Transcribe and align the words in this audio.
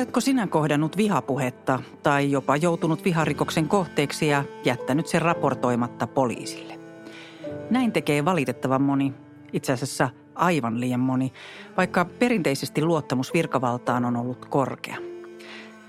Oletko 0.00 0.20
sinä 0.20 0.46
kohdannut 0.46 0.96
vihapuhetta 0.96 1.82
tai 2.02 2.30
jopa 2.30 2.56
joutunut 2.56 3.04
viharikoksen 3.04 3.68
kohteeksi 3.68 4.28
ja 4.28 4.44
jättänyt 4.64 5.06
sen 5.06 5.22
raportoimatta 5.22 6.06
poliisille? 6.06 6.80
Näin 7.70 7.92
tekee 7.92 8.24
valitettavan 8.24 8.82
moni, 8.82 9.14
itse 9.52 9.72
asiassa 9.72 10.08
aivan 10.34 10.80
liian 10.80 11.00
moni, 11.00 11.32
vaikka 11.76 12.04
perinteisesti 12.04 12.82
luottamus 12.82 13.34
virkavaltaan 13.34 14.04
on 14.04 14.16
ollut 14.16 14.46
korkea. 14.46 14.96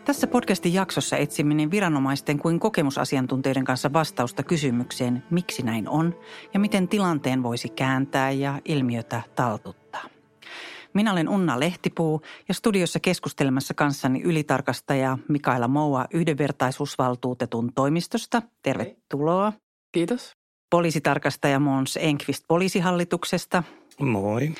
Tässä 0.05 0.27
podcastin 0.27 0.73
jaksossa 0.73 1.17
etsimme 1.17 1.53
niin 1.53 1.71
viranomaisten 1.71 2.39
kuin 2.39 2.59
kokemusasiantuntijoiden 2.59 3.65
kanssa 3.65 3.93
vastausta 3.93 4.43
kysymykseen, 4.43 5.23
miksi 5.29 5.63
näin 5.63 5.89
on 5.89 6.15
ja 6.53 6.59
miten 6.59 6.87
tilanteen 6.87 7.43
voisi 7.43 7.69
kääntää 7.69 8.31
ja 8.31 8.59
ilmiötä 8.65 9.21
taltuttaa. 9.35 10.20
Minä 10.93 11.11
olen 11.11 11.29
Unna 11.29 11.59
Lehtipuu 11.59 12.21
ja 12.47 12.53
studiossa 12.53 12.99
keskustelemassa 12.99 13.73
kanssani 13.73 14.21
ylitarkastaja 14.21 15.17
Mikaela 15.29 15.67
Moua 15.67 16.05
yhdenvertaisuusvaltuutetun 16.13 17.73
toimistosta. 17.75 18.41
Tervetuloa. 18.61 19.53
Kiitos. 19.91 20.31
Poliisitarkastaja 20.69 21.59
Mons 21.59 21.97
Enqvist 22.01 22.43
poliisihallituksesta. 22.47 23.63
Moi. 23.99 24.51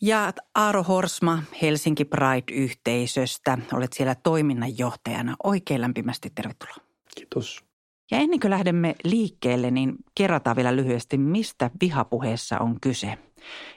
Ja 0.00 0.32
Aaro 0.54 0.82
Horsma 0.82 1.42
Helsinki 1.62 2.04
Pride-yhteisöstä. 2.04 3.58
Olet 3.72 3.92
siellä 3.92 4.14
toiminnanjohtajana. 4.14 5.36
Oikein 5.44 5.80
lämpimästi 5.80 6.32
tervetuloa. 6.34 6.76
Kiitos. 7.16 7.64
Ja 8.10 8.18
ennen 8.18 8.40
kuin 8.40 8.50
lähdemme 8.50 8.94
liikkeelle, 9.04 9.70
niin 9.70 9.94
kerrataan 10.14 10.56
vielä 10.56 10.76
lyhyesti, 10.76 11.18
mistä 11.18 11.70
vihapuheessa 11.80 12.58
on 12.58 12.80
kyse. 12.80 13.18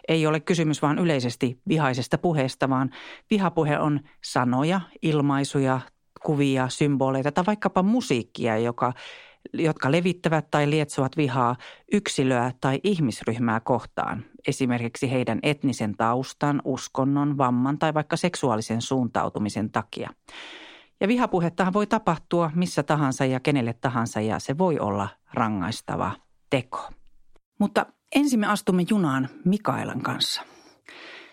Ei 0.07 0.27
ole 0.27 0.39
kysymys 0.39 0.81
vain 0.81 0.99
yleisesti 0.99 1.61
vihaisesta 1.67 2.17
puheesta, 2.17 2.69
vaan 2.69 2.89
vihapuhe 3.29 3.79
on 3.79 3.99
sanoja, 4.23 4.81
ilmaisuja, 5.01 5.79
kuvia, 6.23 6.69
symboleita 6.69 7.31
tai 7.31 7.45
vaikkapa 7.47 7.83
musiikkia, 7.83 8.57
joka, 8.57 8.93
jotka 9.53 9.91
levittävät 9.91 10.51
tai 10.51 10.69
lietsovat 10.69 11.17
vihaa 11.17 11.55
yksilöä 11.91 12.51
tai 12.61 12.79
ihmisryhmää 12.83 13.59
kohtaan, 13.59 14.25
esimerkiksi 14.47 15.11
heidän 15.11 15.39
etnisen 15.43 15.97
taustan, 15.97 16.61
uskonnon, 16.65 17.37
vamman 17.37 17.79
tai 17.79 17.93
vaikka 17.93 18.17
seksuaalisen 18.17 18.81
suuntautumisen 18.81 19.71
takia. 19.71 20.09
Ja 20.99 21.07
vihapuhettahan 21.07 21.73
voi 21.73 21.87
tapahtua 21.87 22.51
missä 22.55 22.83
tahansa 22.83 23.25
ja 23.25 23.39
kenelle 23.39 23.73
tahansa 23.73 24.21
ja 24.21 24.39
se 24.39 24.57
voi 24.57 24.79
olla 24.79 25.09
rangaistava 25.33 26.11
teko. 26.49 26.89
Mutta 27.59 27.85
ensin 28.17 28.39
me 28.39 28.47
astumme 28.47 28.85
junaan 28.89 29.29
Mikaelan 29.45 30.01
kanssa. 30.01 30.41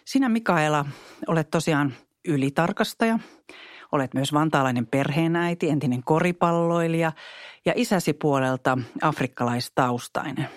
Sinä 0.05 0.29
Mikaela 0.29 0.85
olet 1.27 1.51
tosiaan 1.51 1.95
ylitarkastaja. 2.29 3.19
Olet 3.93 4.15
myös 4.15 4.33
vantaalainen 4.33 4.87
perheenäiti, 4.87 5.71
entinen 5.71 6.03
koripalloilija 6.05 7.13
ja 7.65 7.73
isäsi 7.77 8.13
puolelta 8.13 8.79
afrikkalaistaustainen. 9.03 10.49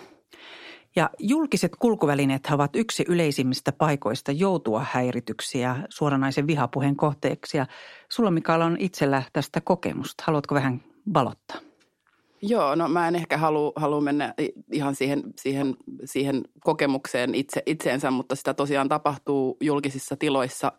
Ja 0.95 1.09
julkiset 1.19 1.71
kulkuvälineet 1.79 2.47
ovat 2.51 2.75
yksi 2.75 3.05
yleisimmistä 3.07 3.71
paikoista 3.71 4.31
joutua 4.31 4.85
häirityksiä 4.91 5.75
suoranaisen 5.89 6.47
vihapuheen 6.47 6.95
kohteeksi. 6.95 7.57
Ja 7.57 7.65
sulla 8.09 8.31
Mikaela 8.31 8.65
on 8.65 8.77
itsellä 8.79 9.23
tästä 9.33 9.61
kokemusta. 9.61 10.23
Haluatko 10.27 10.55
vähän 10.55 10.81
valottaa? 11.13 11.66
Joo, 12.41 12.75
no 12.75 12.87
mä 12.87 13.07
en 13.07 13.15
ehkä 13.15 13.37
halua, 13.37 13.71
halua 13.75 14.01
mennä 14.01 14.33
ihan 14.71 14.95
siihen, 14.95 15.23
siihen, 15.41 15.75
siihen 16.05 16.43
kokemukseen 16.59 17.35
itse, 17.35 17.63
itseensä, 17.65 18.11
mutta 18.11 18.35
sitä 18.35 18.53
tosiaan 18.53 18.89
tapahtuu 18.89 19.57
julkisissa 19.61 20.15
tiloissa 20.15 20.71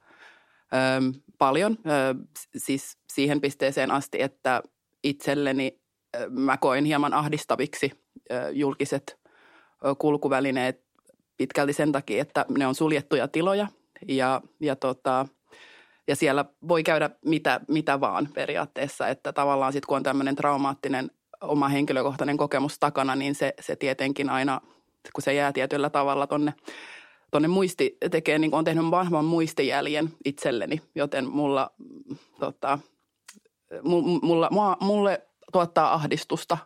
ö, 0.72 1.20
paljon. 1.38 1.78
Ö, 1.86 2.14
siis 2.56 2.98
siihen 3.12 3.40
pisteeseen 3.40 3.90
asti, 3.90 4.22
että 4.22 4.62
itselleni 5.04 5.80
ö, 6.16 6.30
mä 6.30 6.56
koin 6.56 6.84
hieman 6.84 7.14
ahdistaviksi 7.14 7.92
ö, 8.32 8.50
julkiset 8.50 9.18
ö, 9.84 9.94
kulkuvälineet 9.98 10.84
pitkälti 11.36 11.72
sen 11.72 11.92
takia, 11.92 12.22
että 12.22 12.46
ne 12.58 12.66
on 12.66 12.74
suljettuja 12.74 13.28
tiloja 13.28 13.66
ja, 14.08 14.40
ja 14.60 14.76
tota, 14.76 15.26
ja 16.08 16.16
siellä 16.16 16.44
voi 16.68 16.82
käydä 16.82 17.10
mitä, 17.24 17.60
mitä 17.68 18.00
vaan 18.00 18.28
periaatteessa, 18.34 19.08
että 19.08 19.32
tavallaan 19.32 19.72
sitten 19.72 19.86
kun 19.86 19.96
on 19.96 20.02
tämmöinen 20.02 20.36
traumaattinen 20.36 21.10
oma 21.40 21.68
henkilökohtainen 21.68 22.36
kokemus 22.36 22.78
takana, 22.78 23.16
niin 23.16 23.34
se, 23.34 23.54
se 23.60 23.76
tietenkin 23.76 24.30
aina, 24.30 24.60
kun 25.12 25.22
se 25.22 25.34
jää 25.34 25.52
tietyllä 25.52 25.90
tavalla 25.90 26.26
tonne, 26.26 26.54
tonne 27.30 27.48
muisti 27.48 27.96
tekee, 28.10 28.38
niin 28.38 28.54
on 28.54 28.64
tehnyt 28.64 28.90
vahvan 28.90 29.24
muistijäljen 29.24 30.08
itselleni, 30.24 30.82
joten 30.94 31.28
mulla, 31.28 31.70
tota, 32.40 32.78
mulla, 33.82 34.48
mulla, 34.50 34.76
mulle 34.80 35.26
tuottaa 35.52 35.94
ahdistusta. 35.94 36.58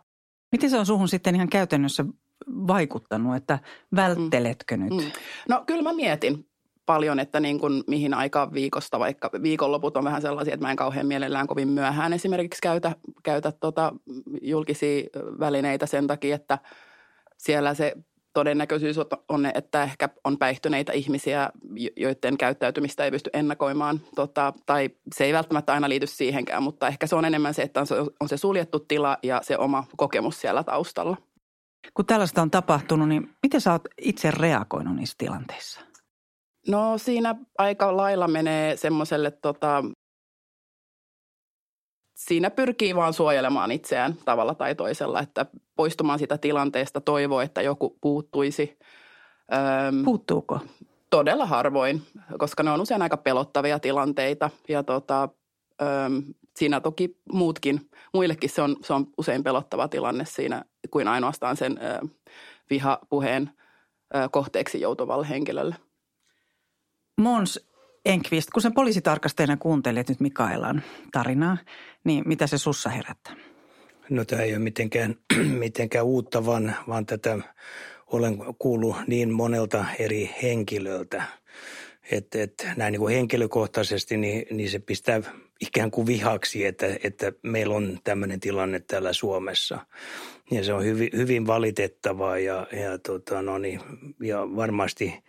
Miten 0.51 0.69
se 0.69 0.77
on 0.77 0.85
suhun 0.85 1.07
sitten 1.07 1.35
ihan 1.35 1.49
käytännössä 1.49 2.05
vaikuttanut, 2.47 3.35
että 3.35 3.59
vältteletkö 3.95 4.77
mm. 4.77 4.83
nyt? 4.83 4.93
Mm. 4.93 5.11
No 5.49 5.63
kyllä 5.67 5.81
mä 5.81 5.93
mietin 5.93 6.47
paljon, 6.85 7.19
että 7.19 7.39
niin 7.39 7.59
kuin 7.59 7.83
mihin 7.87 8.13
aikaan 8.13 8.53
viikosta, 8.53 8.99
vaikka 8.99 9.29
viikonloput 9.41 9.97
on 9.97 10.03
vähän 10.03 10.21
sellaisia, 10.21 10.53
että 10.53 10.65
mä 10.65 10.71
en 10.71 10.77
kauhean 10.77 11.07
mielellään 11.07 11.47
kovin 11.47 11.67
myöhään 11.67 12.13
esimerkiksi 12.13 12.61
käytä, 12.61 12.95
käytä 13.23 13.51
tota 13.51 13.93
julkisia 14.41 15.03
välineitä 15.39 15.85
sen 15.85 16.07
takia, 16.07 16.35
että 16.35 16.59
siellä 17.37 17.73
se 17.73 17.93
todennäköisyys 18.33 18.97
on, 19.29 19.45
että 19.45 19.83
ehkä 19.83 20.09
on 20.23 20.37
päihtyneitä 20.37 20.91
ihmisiä, 20.93 21.49
joiden 21.97 22.37
käyttäytymistä 22.37 23.05
ei 23.05 23.11
pysty 23.11 23.29
ennakoimaan. 23.33 24.01
Tota, 24.15 24.53
tai 24.65 24.89
se 25.15 25.23
ei 25.23 25.33
välttämättä 25.33 25.73
aina 25.73 25.89
liity 25.89 26.07
siihenkään, 26.07 26.63
mutta 26.63 26.87
ehkä 26.87 27.07
se 27.07 27.15
on 27.15 27.25
enemmän 27.25 27.53
se, 27.53 27.61
että 27.61 27.79
on 27.79 27.87
se, 27.87 27.95
on 28.19 28.29
se 28.29 28.37
suljettu 28.37 28.79
tila 28.79 29.17
ja 29.23 29.39
se 29.43 29.57
oma 29.57 29.83
kokemus 29.97 30.41
siellä 30.41 30.63
taustalla. 30.63 31.17
Kun 31.93 32.05
tällaista 32.05 32.41
on 32.41 32.51
tapahtunut, 32.51 33.09
niin 33.09 33.29
miten 33.43 33.61
sä 33.61 33.71
oot 33.71 33.81
itse 34.01 34.31
reagoinut 34.31 34.95
niissä 34.95 35.15
tilanteissa? 35.17 35.81
No 36.67 36.97
siinä 36.97 37.35
aika 37.57 37.97
lailla 37.97 38.27
menee 38.27 38.77
semmoiselle 38.77 39.31
tota, 39.31 39.83
siinä 42.15 42.49
pyrkii 42.49 42.95
vaan 42.95 43.13
suojelemaan 43.13 43.71
itseään 43.71 44.13
tavalla 44.25 44.55
tai 44.55 44.75
toisella, 44.75 45.19
että 45.19 45.45
poistumaan 45.75 46.19
sitä 46.19 46.37
tilanteesta 46.37 47.01
toivoo, 47.01 47.41
että 47.41 47.61
joku 47.61 47.97
puuttuisi. 48.01 48.77
Öm, 49.53 50.03
Puuttuuko? 50.03 50.59
Todella 51.09 51.45
harvoin, 51.45 52.01
koska 52.37 52.63
ne 52.63 52.71
on 52.71 52.81
usein 52.81 53.01
aika 53.01 53.17
pelottavia 53.17 53.79
tilanteita 53.79 54.49
ja 54.67 54.83
tota, 54.83 55.29
öm, 55.81 56.23
siinä 56.55 56.81
toki 56.81 57.17
muutkin, 57.31 57.89
muillekin 58.13 58.49
se 58.49 58.61
on, 58.61 58.75
se 58.83 58.93
on 58.93 59.07
usein 59.17 59.43
pelottava 59.43 59.87
tilanne 59.87 60.25
siinä 60.25 60.65
kuin 60.91 61.07
ainoastaan 61.07 61.57
sen 61.57 61.79
ö, 61.81 62.07
vihapuheen 62.69 63.51
ö, 64.15 64.29
kohteeksi 64.31 64.81
joutuvalle 64.81 65.29
henkilölle. 65.29 65.75
Mons 67.17 67.67
Enqvist, 68.05 68.49
kun 68.53 68.61
sen 68.61 68.73
poliisitarkastajana 68.73 69.57
kuuntelet 69.57 70.09
nyt 70.09 70.19
Mikaelan 70.19 70.83
tarinaa, 71.11 71.57
niin 72.03 72.23
mitä 72.27 72.47
se 72.47 72.57
sussa 72.57 72.89
herättää? 72.89 73.35
No 74.09 74.25
tämä 74.25 74.41
ei 74.41 74.53
ole 74.53 74.59
mitenkään, 74.59 75.15
mitenkään 75.59 76.05
uutta, 76.05 76.45
vaan, 76.45 76.75
vaan 76.87 77.05
tätä 77.05 77.39
olen 78.07 78.37
kuullut 78.59 78.95
niin 79.07 79.31
monelta 79.31 79.85
eri 79.99 80.35
henkilöltä, 80.43 81.23
että, 82.11 82.41
että 82.41 82.73
näin 82.77 82.91
niin 82.91 82.99
kuin 82.99 83.15
henkilökohtaisesti 83.15 84.17
niin, 84.17 84.45
niin 84.51 84.69
se 84.69 84.79
pistää 84.79 85.21
ikään 85.61 85.91
kuin 85.91 86.07
vihaksi, 86.07 86.65
että, 86.65 86.87
että 87.03 87.31
meillä 87.41 87.75
on 87.75 87.99
tämmöinen 88.03 88.39
tilanne 88.39 88.79
täällä 88.79 89.13
Suomessa. 89.13 89.79
Ja 90.51 90.63
se 90.63 90.73
on 90.73 90.83
hyvin, 90.83 91.09
hyvin 91.15 91.47
valitettavaa 91.47 92.39
ja, 92.39 92.67
ja, 92.71 92.97
tota, 92.97 93.41
no 93.41 93.57
niin, 93.57 93.81
ja 94.19 94.39
varmasti– 94.55 95.13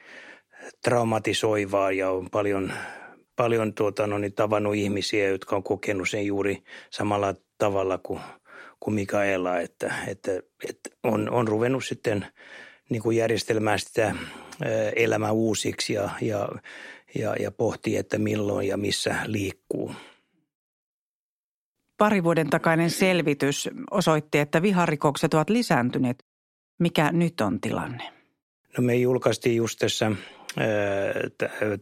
traumatisoivaa 0.84 1.92
ja 1.92 2.10
on 2.10 2.30
paljon, 2.30 2.72
paljon 3.36 3.74
tuota, 3.74 4.06
no 4.06 4.18
niin, 4.18 4.32
tavannut 4.32 4.74
ihmisiä, 4.74 5.28
jotka 5.28 5.56
on 5.56 5.62
kokenut 5.62 6.08
sen 6.08 6.26
juuri 6.26 6.62
samalla 6.90 7.34
tavalla 7.58 7.98
kuin, 7.98 8.20
kuin 8.80 8.94
Mikaela, 8.94 9.60
että, 9.60 9.94
että, 10.06 10.30
että 10.68 10.90
on, 11.02 11.30
on 11.30 11.48
ruvennut 11.48 11.84
sitten 11.84 12.26
niin 12.90 13.02
kuin 13.02 13.16
järjestelmään 13.16 13.78
sitä 13.78 14.14
elämää 14.96 15.32
uusiksi 15.32 15.92
ja, 15.92 16.10
ja, 16.20 16.48
ja, 17.18 17.36
ja 17.40 17.50
pohtii, 17.50 17.96
että 17.96 18.18
milloin 18.18 18.68
ja 18.68 18.76
missä 18.76 19.16
liikkuu. 19.26 19.94
Pari 21.98 22.24
vuoden 22.24 22.50
takainen 22.50 22.90
selvitys 22.90 23.68
osoitti, 23.90 24.38
että 24.38 24.62
viharikokset 24.62 25.34
ovat 25.34 25.50
lisääntyneet. 25.50 26.24
Mikä 26.78 27.12
nyt 27.12 27.40
on 27.40 27.60
tilanne? 27.60 28.12
No 28.78 28.84
me 28.84 28.94
julkaistiin 28.94 29.56
just 29.56 29.78
tässä 29.78 30.12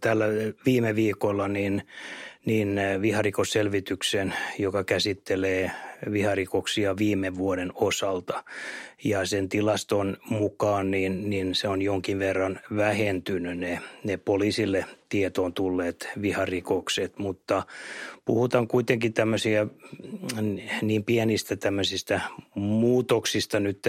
tällä 0.01 0.25
viime 0.67 0.95
viikolla 0.95 1.49
niin, 1.49 1.83
niin 2.45 2.81
viharikosselvityksen, 3.03 4.35
joka 4.59 4.85
käsittelee 4.85 5.71
viharikoksia 6.13 6.97
viime 6.97 7.37
vuoden 7.37 7.73
osalta. 7.75 8.45
Ja 9.05 9.27
sen 9.27 9.49
tilaston 9.49 10.17
mukaan 10.31 10.91
niin, 10.91 11.31
niin 11.31 11.55
se 11.55 11.69
on 11.69 11.83
jonkin 11.83 12.19
verran 12.19 12.61
vähentynyt 12.77 13.59
ne, 13.59 13.81
ne 14.05 14.17
poliisille 14.17 14.85
tietoon 15.09 15.53
tulleet 15.53 16.09
viharikokset, 16.23 17.19
mutta 17.19 17.63
puhutaan 18.25 18.69
kuitenkin 18.69 19.13
tämmöisiä 19.13 19.67
niin 20.83 21.05
pienistä 21.05 21.57
tämmöisistä 21.57 22.21
muutoksista 22.55 23.61
nyt, 23.61 23.89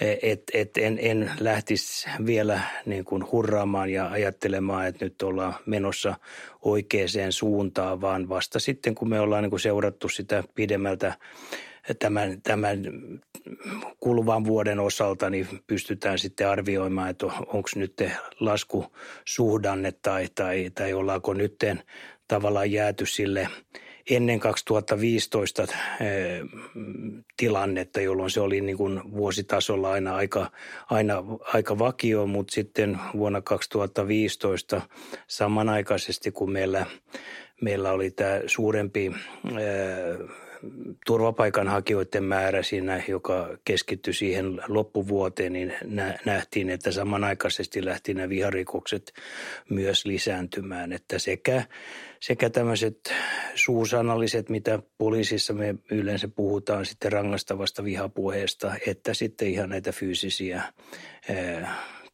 että 0.00 0.58
et 0.58 0.76
en, 0.76 0.98
en 1.02 1.30
lähtisi 1.40 2.08
vielä 2.26 2.60
niin 2.86 3.04
kuin 3.04 3.32
hurraamaan 3.32 3.90
ja 3.90 4.10
ajattelemaan, 4.10 4.86
että 4.86 5.04
nyt 5.04 5.22
ollaan 5.22 5.54
menossa 5.66 6.14
oikeaan 6.62 7.08
suuntaan, 7.30 8.00
vaan 8.00 8.28
vasta 8.28 8.58
sitten 8.58 8.94
kun 8.94 9.08
me 9.08 9.20
ollaan 9.20 9.42
niin 9.42 9.50
kuin 9.50 9.60
seurattu 9.60 10.08
sitä 10.08 10.44
pidemmältä 10.54 11.14
tämän, 11.98 12.42
tämän 12.42 12.82
kuluvan 14.00 14.44
vuoden 14.44 14.80
osalta, 14.80 15.30
niin 15.30 15.48
pystytään 15.66 16.18
sitten 16.18 16.48
arvioimaan, 16.48 17.10
että 17.10 17.26
onko 17.26 17.68
nyt 17.76 18.02
laskusuhdanne 18.40 19.92
tai, 19.92 20.28
tai, 20.34 20.70
tai 20.74 20.92
ollaanko 20.92 21.34
nyt 21.34 21.56
tavallaan 22.28 22.72
jääty 22.72 23.06
sille– 23.06 23.48
ennen 24.10 24.40
2015 24.40 25.62
eh, 25.62 25.68
tilannetta, 27.36 28.00
jolloin 28.00 28.30
se 28.30 28.40
oli 28.40 28.60
niin 28.60 28.76
kuin 28.76 29.12
vuositasolla 29.12 29.90
aina 29.92 30.16
aika, 30.16 30.50
aina 30.90 31.24
aika 31.52 31.78
vakio, 31.78 32.26
mutta 32.26 32.54
sitten 32.54 32.98
vuonna 33.16 33.40
2015 33.40 34.80
samanaikaisesti, 35.26 36.30
kun 36.32 36.52
meillä, 36.52 36.86
meillä 37.60 37.92
oli 37.92 38.10
tämä 38.10 38.40
suurempi 38.46 39.06
eh, 39.46 40.28
turvapaikanhakijoiden 41.06 42.24
määrä 42.24 42.62
siinä, 42.62 43.02
joka 43.08 43.48
keskittyi 43.64 44.14
siihen 44.14 44.60
loppuvuoteen, 44.68 45.52
niin 45.52 45.74
nähtiin, 46.24 46.70
että 46.70 46.92
samanaikaisesti 46.92 47.84
lähti 47.84 48.14
nämä 48.14 48.28
viharikokset 48.28 49.12
myös 49.70 50.06
lisääntymään. 50.06 50.92
Että 50.92 51.18
sekä, 51.18 51.64
sekä 52.26 52.50
tämmöiset 52.50 53.12
suusanalliset, 53.54 54.48
mitä 54.48 54.82
poliisissa 54.98 55.52
me 55.52 55.74
yleensä 55.90 56.28
puhutaan 56.28 56.86
sitten 56.86 57.12
rangaistavasta 57.12 57.84
vihapuheesta, 57.84 58.74
että 58.86 59.14
sitten 59.14 59.48
ihan 59.48 59.68
näitä 59.68 59.92
fyysisiä 59.92 60.62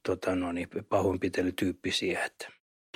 tota 0.06 0.34
no 0.34 0.52
niin, 0.52 0.68
pahoinpitelytyyppisiä. 0.88 2.30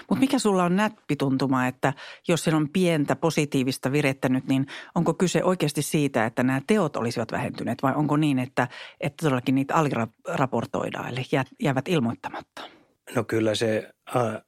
Mutta 0.09 0.21
mikä 0.21 0.39
sulla 0.39 0.65
on 0.65 0.77
näppituntuma, 0.77 1.67
että 1.67 1.93
jos 2.29 2.45
siellä 2.45 2.57
on 2.57 2.69
pientä 2.69 3.17
positiivista 3.17 3.93
virettä 3.93 4.29
nyt, 4.29 4.47
niin 4.47 4.67
onko 4.95 5.15
kyse 5.15 5.45
oikeasti 5.45 5.83
siitä, 5.83 6.27
että 6.27 6.43
nämä 6.43 6.61
teot 6.67 6.97
olisivat 6.97 7.33
vähentyneet 7.33 7.83
vai 7.83 7.93
onko 7.95 8.17
niin, 8.17 8.39
että, 8.39 8.69
että 9.01 9.23
todellakin 9.23 9.55
niitä 9.55 9.75
aliraportoidaan, 9.75 11.09
eli 11.09 11.23
jäävät 11.63 11.89
ilmoittamatta? 11.89 12.84
No 13.15 13.25
kyllä 13.25 13.55
se 13.55 13.91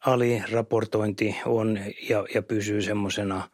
aliraportointi 0.06 1.36
on 1.44 1.78
ja, 2.08 2.24
ja 2.34 2.42
pysyy 2.42 2.82
semmoisena 2.82 3.48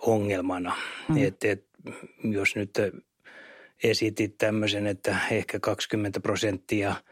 ongelmana, 0.00 0.76
mm. 1.08 1.24
että 1.24 1.48
et, 1.48 1.64
jos 2.24 2.56
nyt 2.56 2.70
esitit 3.82 4.38
tämmöisen, 4.38 4.86
että 4.86 5.16
ehkä 5.30 5.60
20 5.60 6.20
prosenttia– 6.20 6.94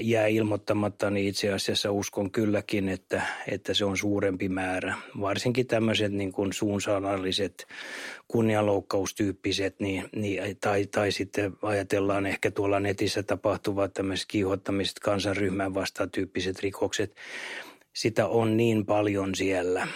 jää 0.00 0.26
ilmoittamatta, 0.26 1.10
niin 1.10 1.28
itse 1.28 1.52
asiassa 1.52 1.92
uskon 1.92 2.30
kylläkin, 2.30 2.88
että, 2.88 3.22
että 3.48 3.74
se 3.74 3.84
on 3.84 3.96
suurempi 3.96 4.48
määrä. 4.48 4.94
Varsinkin 5.20 5.66
tämmöiset 5.66 6.12
niin 6.12 6.32
kuin 6.32 6.52
suunsanalliset, 6.52 7.66
kunnianloukkaustyyppiset, 8.28 9.80
niin, 9.80 10.04
niin, 10.16 10.56
tai, 10.60 10.86
tai 10.86 11.12
sitten 11.12 11.52
ajatellaan 11.62 12.26
ehkä 12.26 12.50
tuolla 12.50 12.80
netissä 12.80 13.22
tapahtuvat 13.22 13.92
tämmöiset 13.92 14.26
kiihottamiset, 14.28 14.98
kansanryhmän 14.98 15.74
vastaan 15.74 16.10
tyyppiset 16.10 16.60
rikokset. 16.60 17.14
Sitä 17.92 18.26
on 18.26 18.56
niin 18.56 18.86
paljon 18.86 19.34
siellä– 19.34 19.88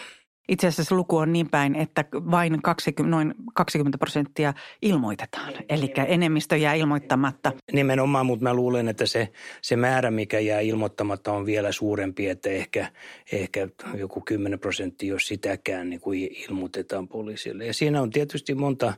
itse 0.49 0.67
asiassa 0.67 0.95
luku 0.95 1.17
on 1.17 1.33
niin 1.33 1.51
päin, 1.51 1.75
että 1.75 2.05
vain 2.15 2.63
20, 2.63 3.17
noin 3.17 3.35
20 3.55 3.99
prosenttia 3.99 4.55
ilmoitetaan, 4.83 5.53
eli 5.69 5.93
enemmistö 6.07 6.57
jää 6.57 6.75
ilmoittamatta. 6.75 7.53
Nimenomaan, 7.73 8.27
mutta 8.27 8.43
mä 8.43 8.55
luulen, 8.55 8.89
että 8.89 9.07
se, 9.07 9.29
se 9.63 9.77
määrä, 9.77 10.11
mikä 10.11 10.39
jää 10.39 10.61
ilmoittamatta 10.61 11.33
on 11.33 11.47
vielä 11.47 11.73
suurempi, 11.73 12.29
että 12.29 12.51
ehkä, 12.51 12.93
ehkä 13.33 13.69
joku 13.95 14.21
10 14.21 14.59
prosenttia, 14.59 15.09
jos 15.09 15.27
sitäkään 15.27 15.91
niin 15.91 16.01
kuin 16.01 16.29
ilmoitetaan 16.49 17.09
poliisille. 17.09 17.67
Ja 17.67 17.75
siinä 17.75 18.03
on 18.03 18.11
tietysti 18.11 18.55
monta, 18.55 18.95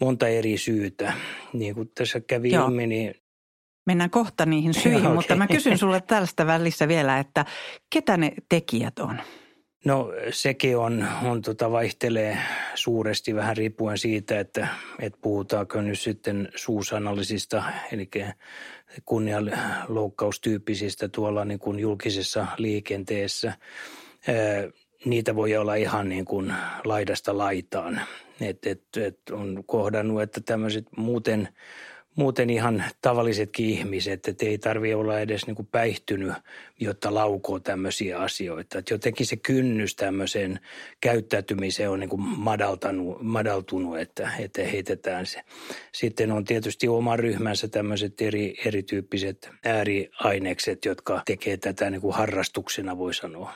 monta 0.00 0.28
eri 0.28 0.58
syytä. 0.58 1.12
Niin 1.52 1.74
kuin 1.74 1.90
tässä 1.94 2.20
kävi 2.20 2.52
Joo. 2.52 2.66
ilmi, 2.66 2.86
niin 2.86 3.14
Mennään 3.86 4.10
kohta 4.10 4.46
niihin 4.46 4.74
syihin, 4.82 5.00
okay. 5.00 5.14
mutta 5.14 5.36
mä 5.36 5.46
kysyn 5.46 5.78
sulle 5.78 6.00
tällaista 6.00 6.46
välissä 6.46 6.88
vielä, 6.88 7.18
että 7.18 7.44
ketä 7.90 8.16
ne 8.16 8.32
tekijät 8.48 8.98
on? 8.98 9.20
No 9.84 10.12
sekin 10.30 10.76
on, 10.76 11.08
on 11.22 11.42
tota, 11.42 11.70
vaihtelee 11.70 12.38
suuresti 12.74 13.34
vähän 13.34 13.56
riippuen 13.56 13.98
siitä, 13.98 14.40
että, 14.40 14.68
että 14.98 15.18
puhutaanko 15.22 15.80
nyt 15.80 16.00
sitten 16.00 16.48
suusanallisista, 16.54 17.62
eli 17.92 18.10
kunnianloukkaustyyppisistä 19.04 21.08
tuolla 21.08 21.44
niin 21.44 21.58
kuin 21.58 21.78
julkisessa 21.78 22.46
liikenteessä. 22.56 23.52
Niitä 25.04 25.36
voi 25.36 25.56
olla 25.56 25.74
ihan 25.74 26.08
niin 26.08 26.24
kuin 26.24 26.52
laidasta 26.84 27.38
laitaan. 27.38 28.00
Et, 28.40 28.66
et, 28.66 28.82
et 28.96 29.18
on 29.30 29.64
kohdannut, 29.66 30.22
että 30.22 30.40
tämmöiset 30.40 30.86
muuten– 30.96 31.48
muuten 32.16 32.50
ihan 32.50 32.84
tavallisetkin 33.02 33.66
ihmiset, 33.66 34.28
että 34.28 34.46
ei 34.46 34.58
tarvitse 34.58 34.96
olla 34.96 35.20
edes 35.20 35.46
niin 35.46 35.54
kuin 35.54 35.68
päihtynyt, 35.72 36.32
jotta 36.80 37.14
laukoo 37.14 37.60
tämmöisiä 37.60 38.18
asioita. 38.18 38.78
Että 38.78 38.94
jotenkin 38.94 39.26
se 39.26 39.36
kynnys 39.36 39.96
tämmöiseen 39.96 40.60
käyttäytymiseen 41.00 41.90
on 41.90 42.00
niin 42.00 42.10
kuin 42.10 42.22
madaltanut, 42.22 43.22
madaltunut, 43.22 43.98
että, 43.98 44.30
että 44.38 44.64
heitetään 44.64 45.26
se. 45.26 45.40
Sitten 45.92 46.32
on 46.32 46.44
tietysti 46.44 46.88
oma 46.88 47.16
ryhmänsä 47.16 47.68
tämmöiset 47.68 48.20
eri, 48.20 48.54
erityyppiset 48.64 49.50
ääriainekset, 49.64 50.84
jotka 50.84 51.22
tekee 51.26 51.56
tätä 51.56 51.90
niin 51.90 52.00
kuin 52.00 52.14
harrastuksena, 52.14 52.98
voi 52.98 53.14
sanoa. 53.14 53.52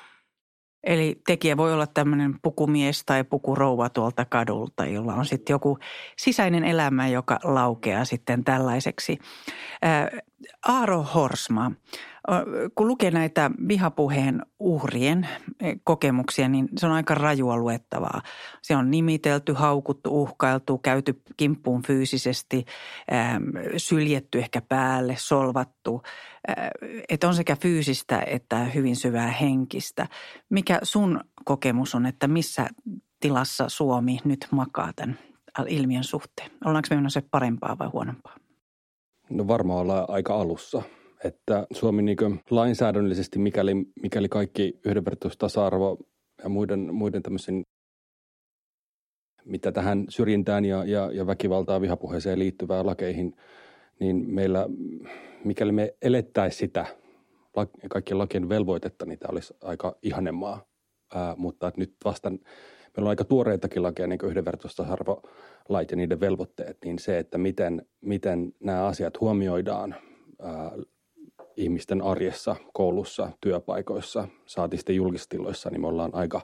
Eli 0.84 1.20
tekijä 1.26 1.56
voi 1.56 1.72
olla 1.72 1.86
tämmöinen 1.86 2.34
pukumies 2.42 3.04
tai 3.04 3.24
pukurouva 3.24 3.88
tuolta 3.88 4.24
kadulta, 4.24 4.86
jolla 4.86 5.14
on 5.14 5.26
sitten 5.26 5.54
joku 5.54 5.78
sisäinen 6.16 6.64
elämä, 6.64 7.08
joka 7.08 7.38
laukeaa 7.44 8.04
sitten 8.04 8.44
tällaiseksi. 8.44 9.18
Ää, 9.82 10.10
Aaro 10.68 11.02
Horsma, 11.02 11.72
kun 12.74 12.88
lukee 12.88 13.10
näitä 13.10 13.50
vihapuheen 13.68 14.42
uhrien 14.58 15.28
kokemuksia, 15.84 16.48
niin 16.48 16.68
se 16.76 16.86
on 16.86 16.92
aika 16.92 17.14
rajua 17.14 17.56
luettavaa. 17.56 18.22
Se 18.62 18.76
on 18.76 18.90
nimitelty, 18.90 19.52
haukuttu, 19.52 20.22
uhkailtu, 20.22 20.78
käyty 20.78 21.22
kimppuun 21.36 21.82
fyysisesti, 21.82 22.64
syljetty 23.76 24.38
ehkä 24.38 24.60
päälle, 24.60 25.14
solvattu. 25.18 26.02
Että 27.08 27.28
on 27.28 27.34
sekä 27.34 27.56
fyysistä 27.56 28.22
että 28.26 28.64
hyvin 28.64 28.96
syvää 28.96 29.30
henkistä. 29.30 30.06
Mikä 30.50 30.78
sun 30.82 31.20
kokemus 31.44 31.94
on, 31.94 32.06
että 32.06 32.28
missä 32.28 32.68
tilassa 33.20 33.68
Suomi 33.68 34.18
nyt 34.24 34.46
makaa 34.50 34.92
tämän 34.96 35.18
ilmiön 35.66 36.04
suhteen? 36.04 36.50
Ollaanko 36.64 36.88
me 37.00 37.10
se 37.10 37.22
parempaa 37.30 37.78
vai 37.78 37.88
huonompaa? 37.88 38.36
No 39.30 39.48
varmaan 39.48 39.78
ollaan 39.78 40.04
aika 40.08 40.34
alussa. 40.34 40.82
Että 41.24 41.66
Suomi 41.72 42.02
niin 42.02 42.40
lainsäädännöllisesti, 42.50 43.38
mikäli, 43.38 43.74
mikäli 44.02 44.28
kaikki 44.28 44.80
yhdenvertaisuus, 44.84 45.38
tasa-arvo 45.38 45.98
ja 46.42 46.48
muiden, 46.48 46.94
muiden 46.94 47.22
tämmöisen, 47.22 47.62
mitä 49.44 49.72
tähän 49.72 50.06
syrjintään 50.08 50.64
ja, 50.64 50.84
ja, 50.84 51.10
ja 51.12 51.26
väkivaltaan 51.26 51.82
vihapuheeseen 51.82 52.38
liittyvää 52.38 52.86
lakeihin, 52.86 53.36
niin 54.00 54.34
meillä, 54.34 54.66
mikäli 55.44 55.72
me 55.72 55.94
elettäisiin 56.02 56.58
sitä 56.58 56.86
kaikkien 57.90 58.18
lakien 58.18 58.48
velvoitetta, 58.48 59.06
niin 59.06 59.18
tämä 59.18 59.32
olisi 59.32 59.54
aika 59.62 59.96
ihanemaa. 60.02 60.64
Ää, 61.14 61.34
mutta 61.36 61.72
nyt 61.76 61.94
vasta 62.04 62.30
meillä 62.30 63.08
on 63.08 63.08
aika 63.08 63.24
tuoreitakin 63.24 63.82
lakeja, 63.82 64.06
niin 64.06 64.18
kuin 64.18 64.30
yhdenvertaisuusarvolait 64.30 65.90
ja 65.90 65.96
niiden 65.96 66.20
velvoitteet, 66.20 66.78
niin 66.84 66.98
se, 66.98 67.18
että 67.18 67.38
miten, 67.38 67.86
miten 68.00 68.52
nämä 68.60 68.86
asiat 68.86 69.20
huomioidaan 69.20 69.94
ää, 70.42 70.72
ihmisten 71.58 72.02
arjessa, 72.02 72.56
koulussa, 72.72 73.30
työpaikoissa, 73.40 74.28
saati 74.46 74.76
sitten 74.76 74.96
julkistiloissa, 74.96 75.70
niin 75.70 75.80
me 75.80 75.86
ollaan 75.86 76.14
aika, 76.14 76.40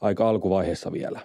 aika 0.00 0.28
alkuvaiheessa 0.28 0.92
vielä. 0.92 1.20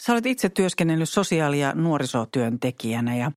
Sä 0.00 0.12
olet 0.12 0.26
itse 0.26 0.48
työskennellyt 0.48 1.08
sosiaali- 1.08 1.60
ja 1.60 1.72
nuorisotyöntekijänä 1.74 3.16
ja 3.16 3.30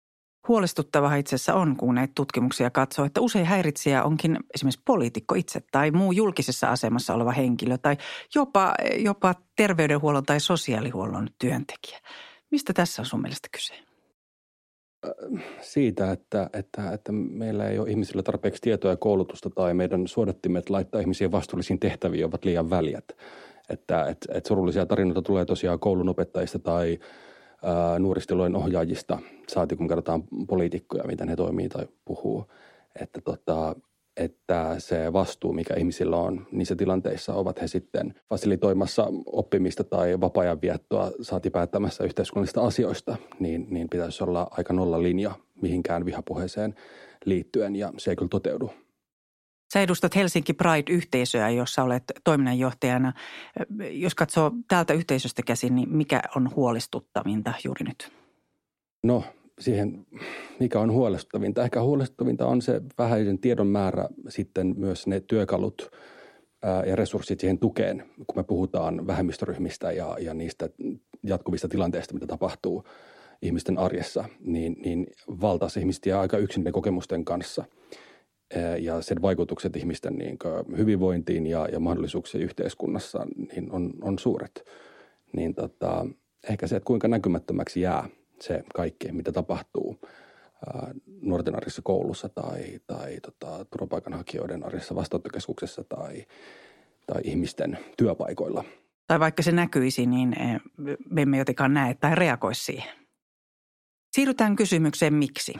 Huolestuttavaa 0.48 1.16
itse 1.16 1.36
asiassa 1.36 1.54
on, 1.54 1.76
kun 1.76 1.96
näitä 1.96 2.12
tutkimuksia 2.16 2.70
katsoo, 2.70 3.06
että 3.06 3.22
usein 3.22 3.46
häiritsijä 3.46 4.04
onkin 4.04 4.38
esimerkiksi 4.56 4.82
poliitikko 4.86 5.36
itse 5.36 5.62
tai 5.72 5.92
muu 5.92 6.12
julkisessa 6.12 6.68
asemassa 6.68 7.14
oleva 7.14 7.32
henkilö 7.32 7.78
tai 7.78 7.98
jopa, 8.36 8.74
jopa 8.98 9.36
terveydenhuollon 9.56 10.26
tai 10.26 10.40
sosiaalihuollon 10.40 11.28
työntekijä. 11.40 12.00
Mistä 12.52 12.74
tässä 12.74 13.02
on 13.02 13.06
sun 13.06 13.22
mielestä 13.22 13.48
kyse? 13.52 13.91
Siitä, 15.62 16.12
että, 16.12 16.50
että, 16.54 16.92
että 16.92 17.12
meillä 17.12 17.70
ei 17.70 17.80
ole 17.80 17.90
ihmisillä 17.90 18.24
tarpeeksi 18.24 18.62
tietoa 18.62 18.92
ja 18.92 18.98
koulutusta 18.98 19.50
tai 19.50 19.74
meidän 19.74 20.08
suodattimet 20.08 20.70
laittaa 20.70 21.02
ihmisiä 21.02 21.32
vastuullisiin 21.32 21.80
tehtäviin 21.80 22.26
ovat 22.26 22.46
liian 22.46 22.70
väljät. 22.70 23.06
Että, 23.70 24.06
että, 24.06 24.34
että 24.34 24.48
surullisia 24.48 24.86
tarinoita 24.86 25.22
tulee 25.22 25.46
tosiaan 25.46 25.80
koulun 25.80 26.10
opettajista 26.10 26.60
tai– 26.60 27.00
nuoristilojen 28.00 28.56
ohjaajista, 28.56 29.20
saati 29.48 29.76
kun 29.76 29.88
kerrotaan 29.88 30.24
poliitikkoja, 30.48 31.04
miten 31.04 31.30
he 31.30 31.36
toimii 31.36 31.70
tai 31.70 31.88
puhuu. 32.06 32.46
Että, 33.02 33.22
tota, 33.22 33.76
että 34.24 34.76
se 34.80 35.14
vastuu, 35.14 35.54
mikä 35.54 35.74
ihmisillä 35.74 36.18
on 36.18 36.48
niissä 36.52 36.76
tilanteissa, 36.76 37.34
ovat 37.34 37.62
he 37.62 37.68
sitten 37.68 38.14
fasilitoimassa 38.30 39.08
oppimista 39.26 39.84
tai 39.84 40.22
vapaa-ajan 40.22 40.62
viettoa, 40.62 41.12
saati 41.22 41.50
päättämässä 41.50 42.04
yhteiskunnallisista 42.04 42.62
asioista, 42.62 43.18
niin, 43.40 43.68
niin 43.70 43.90
pitäisi 43.90 44.24
olla 44.24 44.48
aika 44.52 44.74
nolla 44.74 45.04
linja 45.04 45.32
mihinkään 45.62 46.06
vihapuheeseen 46.06 46.76
liittyen, 47.26 47.76
ja 47.76 47.94
se 47.98 48.10
ei 48.12 48.16
kyllä 48.16 48.30
toteudu. 48.30 48.74
Sä 49.74 49.82
edustat 49.82 50.16
Helsinki 50.16 50.54
Pride-yhteisöä, 50.54 51.50
jossa 51.50 51.84
olet 51.84 52.04
toiminnanjohtajana. 52.24 53.14
Jos 53.92 54.16
katsoo 54.16 54.52
täältä 54.68 54.94
yhteisöstä 54.94 55.42
käsin, 55.44 55.76
niin 55.76 55.90
mikä 55.90 56.22
on 56.36 56.56
huolestuttavinta 56.56 57.54
juuri 57.66 57.86
nyt? 57.86 58.12
No 59.04 59.24
siihen, 59.62 60.06
mikä 60.60 60.80
on 60.80 60.92
huolestuttavinta. 60.92 61.64
Ehkä 61.64 61.82
huolestuttavinta 61.82 62.46
on 62.48 62.62
se 62.62 62.82
vähäisen 62.98 63.40
tiedon 63.40 63.68
määrä, 63.68 64.08
sitten 64.30 64.74
myös 64.78 65.08
ne 65.08 65.20
työkalut 65.20 65.92
ja 66.86 66.96
resurssit 66.96 67.40
siihen 67.40 67.60
tukeen, 67.60 68.04
kun 68.28 68.40
me 68.40 68.44
puhutaan 68.44 69.08
vähemmistöryhmistä 69.08 69.92
ja, 69.92 70.18
ja 70.20 70.34
niistä 70.34 70.70
jatkuvista 71.24 71.68
tilanteista, 71.68 72.14
mitä 72.14 72.28
tapahtuu 72.28 72.84
ihmisten 73.42 73.78
arjessa, 73.78 74.26
niin, 74.40 74.76
niin 74.86 75.08
valtaisi 75.28 75.80
jää 76.06 76.20
aika 76.20 76.38
yksin 76.38 76.72
kokemusten 76.72 77.26
kanssa– 77.26 77.66
ja 78.80 79.02
sen 79.02 79.22
vaikutukset 79.22 79.76
ihmisten 79.76 80.16
niin 80.16 80.38
hyvinvointiin 80.78 81.48
ja, 81.48 81.68
ja 81.72 81.80
mahdollisuuksiin 81.80 82.44
yhteiskunnassa 82.44 83.28
niin 83.56 83.72
on, 83.72 83.94
on 84.02 84.20
suuret. 84.20 84.66
Niin 85.36 85.56
tota, 85.56 86.06
ehkä 86.50 86.68
se, 86.68 86.76
että 86.76 86.88
kuinka 86.88 87.08
näkymättömäksi 87.08 87.82
jää 87.82 88.10
se 88.42 88.64
kaikki, 88.76 89.12
mitä 89.12 89.32
tapahtuu 89.32 90.02
nuorten 91.22 91.56
arjessa 91.56 91.82
koulussa 91.82 92.30
tai, 92.30 92.80
tai 92.88 93.20
tota, 93.22 93.66
turvapaikanhakijoiden 93.66 94.66
arjessa 94.66 94.96
vastaanottokeskuksessa 94.96 95.84
tai, 95.84 96.26
tai 97.08 97.22
ihmisten 97.24 97.78
työpaikoilla. 97.98 98.64
Tai 99.08 99.20
vaikka 99.20 99.44
se 99.44 99.52
näkyisi, 99.52 100.06
niin 100.06 100.36
me 101.10 101.22
emme 101.22 101.38
jotenkaan 101.38 101.74
näe 101.74 101.94
tai 101.94 102.16
reagoisi 102.16 102.66
siihen. 102.66 102.96
Siirrytään 104.12 104.56
kysymykseen 104.56 105.14
miksi. 105.14 105.54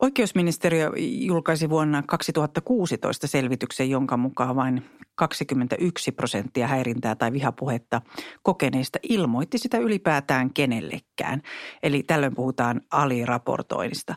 Oikeusministeriö 0.00 0.90
julkaisi 0.98 1.70
vuonna 1.70 2.02
2016 2.06 3.26
selvityksen, 3.26 3.90
jonka 3.90 4.16
mukaan 4.16 4.56
vain 4.56 4.90
21 5.14 6.12
prosenttia 6.12 6.66
häirintää 6.66 7.14
tai 7.14 7.32
vihapuhetta 7.32 8.02
kokeneista 8.42 8.98
ilmoitti 9.02 9.58
sitä 9.58 9.78
ylipäätään 9.78 10.54
kenellekään. 10.54 11.42
Eli 11.82 12.02
tällöin 12.02 12.34
puhutaan 12.34 12.80
aliraportoinnista. 12.90 14.14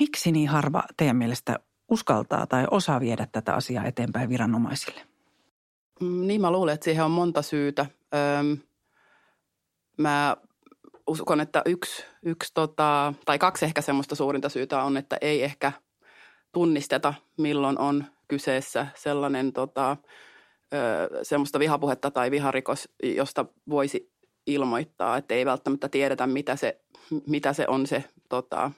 Miksi 0.00 0.32
niin 0.32 0.48
harva 0.48 0.82
teidän 0.96 1.16
mielestä 1.16 1.58
uskaltaa 1.90 2.46
tai 2.46 2.66
osaa 2.70 3.00
viedä 3.00 3.26
tätä 3.32 3.54
asiaa 3.54 3.84
eteenpäin 3.84 4.28
viranomaisille? 4.28 5.00
Mm, 6.00 6.26
niin 6.26 6.40
mä 6.40 6.50
luulen, 6.50 6.74
että 6.74 6.84
siihen 6.84 7.04
on 7.04 7.10
monta 7.10 7.42
syytä. 7.42 7.86
Öm, 8.14 8.58
mä 9.98 10.36
uskon, 11.12 11.40
että 11.40 11.62
yksi, 11.66 12.04
yksi 12.22 12.50
tota, 12.54 13.14
tai 13.24 13.38
kaksi 13.38 13.64
ehkä 13.64 13.80
semmoista 13.82 14.14
suurinta 14.14 14.48
syytä 14.48 14.82
on, 14.82 14.96
että 14.96 15.18
ei 15.20 15.42
ehkä 15.42 15.72
tunnisteta, 16.52 17.14
milloin 17.38 17.78
on 17.78 18.04
kyseessä 18.28 18.86
sellainen 18.94 19.52
tota, 19.52 19.96
ö, 20.74 21.08
semmoista 21.22 21.58
vihapuhetta 21.58 22.10
tai 22.10 22.30
viharikos, 22.30 22.88
josta 23.02 23.44
voisi 23.68 24.12
ilmoittaa, 24.46 25.16
että 25.16 25.34
ei 25.34 25.46
välttämättä 25.46 25.88
tiedetä, 25.88 26.26
mitä 26.26 26.56
se, 26.56 26.80
mitä 27.26 27.52
se 27.52 27.64
on 27.68 27.86
se, 27.86 28.04
tota, 28.28 28.70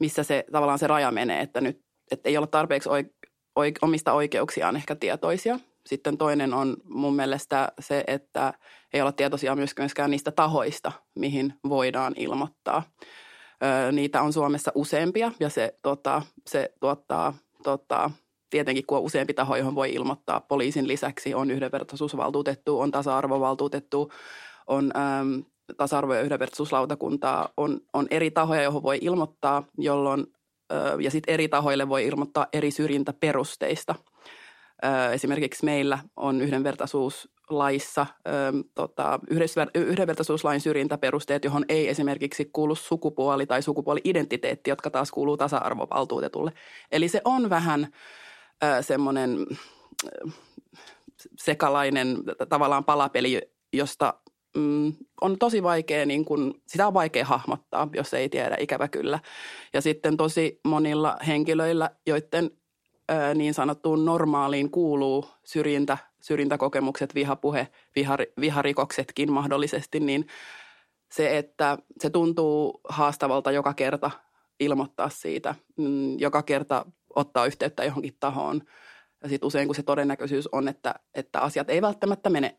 missä 0.00 0.22
se 0.22 0.44
tavallaan 0.52 0.78
se 0.78 0.86
raja 0.86 1.10
menee, 1.10 1.40
että 1.40 1.60
nyt 1.60 1.86
että 2.10 2.28
ei 2.28 2.36
ole 2.36 2.46
tarpeeksi 2.46 2.88
oik, 2.88 3.06
oik, 3.56 3.78
omista 3.82 4.12
oikeuksiaan 4.12 4.76
ehkä 4.76 4.94
tietoisia– 4.94 5.58
sitten 5.86 6.18
toinen 6.18 6.54
on 6.54 6.76
mun 6.84 7.16
mielestä 7.16 7.72
se, 7.80 8.04
että 8.06 8.54
ei 8.92 9.00
olla 9.00 9.12
tietoisia 9.12 9.56
myöskään 9.56 10.10
niistä 10.10 10.30
tahoista, 10.30 10.92
mihin 11.14 11.54
voidaan 11.68 12.14
ilmoittaa. 12.16 12.82
Ö, 13.88 13.92
niitä 13.92 14.22
on 14.22 14.32
Suomessa 14.32 14.72
useampia 14.74 15.32
ja 15.40 15.48
se, 15.48 15.78
tota, 15.82 16.22
se 16.46 16.72
tuottaa 16.80 17.34
tota, 17.62 18.10
tietenkin 18.50 18.86
kun 18.86 18.98
on 18.98 19.04
useampi 19.04 19.34
taho, 19.34 19.56
johon 19.56 19.74
voi 19.74 19.92
ilmoittaa 19.92 20.40
poliisin 20.40 20.88
lisäksi, 20.88 21.34
on 21.34 21.50
yhdenvertaisuusvaltuutettu, 21.50 22.80
on 22.80 22.90
tasa-arvovaltuutettu, 22.90 24.12
on 24.66 24.92
äm, 24.96 25.44
tasa-arvo- 25.76 26.14
ja 26.14 26.22
yhdenvertaisuuslautakuntaa, 26.22 27.48
on, 27.56 27.80
on 27.92 28.06
eri 28.10 28.30
tahoja, 28.30 28.62
johon 28.62 28.82
voi 28.82 28.98
ilmoittaa, 29.00 29.62
jolloin, 29.78 30.26
ö, 30.72 30.96
ja 31.00 31.10
sitten 31.10 31.34
eri 31.34 31.48
tahoille 31.48 31.88
voi 31.88 32.06
ilmoittaa 32.06 32.46
eri 32.52 32.70
syrjintäperusteista– 32.70 33.94
Esimerkiksi 35.12 35.64
meillä 35.64 35.98
on 36.16 36.40
yhdenvertaisuuslaissa 36.40 38.06
tota, 38.74 39.20
yhdenvertaisuuslain 39.74 40.60
syrjintäperusteet, 40.60 41.44
johon 41.44 41.64
ei 41.68 41.88
esimerkiksi 41.88 42.50
kuulu 42.52 42.74
sukupuoli 42.74 43.46
tai 43.46 43.62
sukupuoli-identiteetti, 43.62 44.70
jotka 44.70 44.90
taas 44.90 45.10
kuuluu 45.10 45.36
tasa-arvovaltuutetulle. 45.36 46.52
Eli 46.92 47.08
se 47.08 47.20
on 47.24 47.50
vähän 47.50 47.88
semmoinen 48.80 49.46
sekalainen 51.38 52.16
tavallaan 52.48 52.84
palapeli, 52.84 53.40
josta 53.72 54.14
mm, 54.56 54.92
on 55.20 55.38
tosi 55.38 55.62
vaikea, 55.62 56.06
niin 56.06 56.24
kun, 56.24 56.62
sitä 56.66 56.86
on 56.86 56.94
vaikea 56.94 57.24
hahmottaa, 57.24 57.88
jos 57.94 58.14
ei 58.14 58.28
tiedä, 58.28 58.56
ikävä 58.60 58.88
kyllä. 58.88 59.18
Ja 59.72 59.80
sitten 59.80 60.16
tosi 60.16 60.60
monilla 60.64 61.16
henkilöillä, 61.26 61.90
joiden 62.06 62.50
niin 63.34 63.54
sanottuun 63.54 64.04
normaaliin 64.04 64.70
kuuluu 64.70 65.26
syrjintä, 65.44 65.98
syrjintäkokemukset, 66.20 67.14
vihapuhe, 67.14 67.68
vihar, 67.96 68.20
viharikoksetkin 68.40 69.32
mahdollisesti, 69.32 70.00
niin 70.00 70.26
se, 71.12 71.38
että 71.38 71.78
se 72.00 72.10
tuntuu 72.10 72.80
haastavalta 72.88 73.50
joka 73.50 73.74
kerta 73.74 74.10
ilmoittaa 74.60 75.08
siitä, 75.08 75.54
mm, 75.76 76.18
joka 76.18 76.42
kerta 76.42 76.86
ottaa 77.16 77.46
yhteyttä 77.46 77.84
johonkin 77.84 78.16
tahoon. 78.20 78.62
Ja 79.22 79.28
sitten 79.28 79.46
usein, 79.46 79.68
kun 79.68 79.74
se 79.74 79.82
todennäköisyys 79.82 80.48
on, 80.52 80.68
että, 80.68 80.94
että 81.14 81.40
asiat 81.40 81.70
ei 81.70 81.82
välttämättä 81.82 82.30
mene 82.30 82.58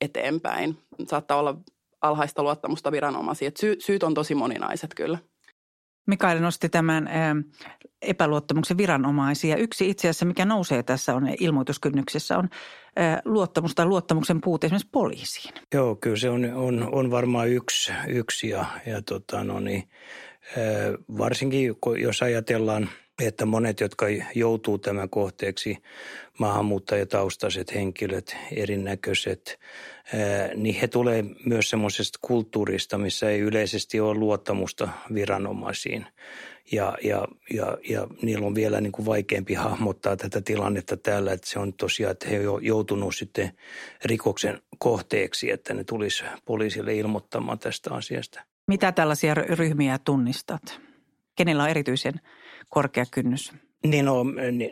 eteenpäin, 0.00 0.78
saattaa 1.06 1.38
olla 1.38 1.56
alhaista 2.00 2.42
luottamusta 2.42 2.92
viranomaisiin. 2.92 3.52
Sy- 3.60 3.76
syyt 3.78 4.02
on 4.02 4.14
tosi 4.14 4.34
moninaiset 4.34 4.94
kyllä. 4.94 5.18
Mikael 6.08 6.40
nosti 6.40 6.68
tämän 6.68 7.08
epäluottamuksen 8.02 8.76
viranomaisia. 8.76 9.56
Yksi 9.56 9.90
itse 9.90 10.08
asiassa, 10.08 10.26
mikä 10.26 10.44
nousee 10.44 10.82
tässä 10.82 11.14
on 11.14 11.28
ilmoituskynnyksessä, 11.40 12.38
on 12.38 12.48
luottamus 13.24 13.74
tai 13.74 13.86
luottamuksen 13.86 14.40
puute 14.40 14.66
esimerkiksi 14.66 14.88
poliisiin. 14.92 15.54
Joo, 15.74 15.96
kyllä 15.96 16.16
se 16.16 16.30
on, 16.30 16.44
on, 16.54 16.88
on 16.92 17.10
varmaan 17.10 17.48
yksi, 17.48 17.92
yksi 18.08 18.48
ja, 18.48 18.64
ja 18.86 19.02
tota, 19.02 19.44
no 19.44 19.60
niin, 19.60 19.88
varsinkin 21.18 21.74
jos 22.02 22.22
ajatellaan– 22.22 22.88
että 23.20 23.46
monet, 23.46 23.80
jotka 23.80 24.06
joutuu 24.34 24.78
tämän 24.78 25.10
kohteeksi, 25.10 25.76
maahanmuuttajataustaiset 26.38 27.74
henkilöt, 27.74 28.36
erinäköiset, 28.56 29.58
niin 30.54 30.74
he 30.74 30.88
tulee 30.88 31.24
myös 31.46 31.70
semmoisesta 31.70 32.18
kulttuurista, 32.22 32.98
missä 32.98 33.30
ei 33.30 33.40
yleisesti 33.40 34.00
ole 34.00 34.18
luottamusta 34.18 34.88
viranomaisiin. 35.14 36.06
Ja, 36.72 36.98
ja, 37.02 37.28
ja, 37.54 37.78
ja 37.88 38.06
niillä 38.22 38.46
on 38.46 38.54
vielä 38.54 38.80
niin 38.80 38.92
kuin 38.92 39.06
vaikeampi 39.06 39.54
hahmottaa 39.54 40.16
tätä 40.16 40.40
tilannetta 40.40 40.96
täällä, 40.96 41.32
että 41.32 41.48
se 41.48 41.58
on 41.58 41.72
tosiaan, 41.72 42.12
että 42.12 42.28
he 42.28 42.48
on 42.48 42.64
joutunut 42.64 43.16
sitten 43.16 43.50
rikoksen 44.04 44.62
kohteeksi, 44.78 45.50
että 45.50 45.74
ne 45.74 45.84
tulisi 45.84 46.24
poliisille 46.44 46.94
ilmoittamaan 46.94 47.58
tästä 47.58 47.94
asiasta. 47.94 48.42
Mitä 48.66 48.92
tällaisia 48.92 49.34
ryhmiä 49.34 49.98
tunnistat? 50.04 50.80
Kenellä 51.36 51.62
on 51.62 51.68
erityisen 51.70 52.14
korkea 52.68 53.04
kynnys? 53.10 53.52
Niin, 53.86 54.04
no, 54.04 54.24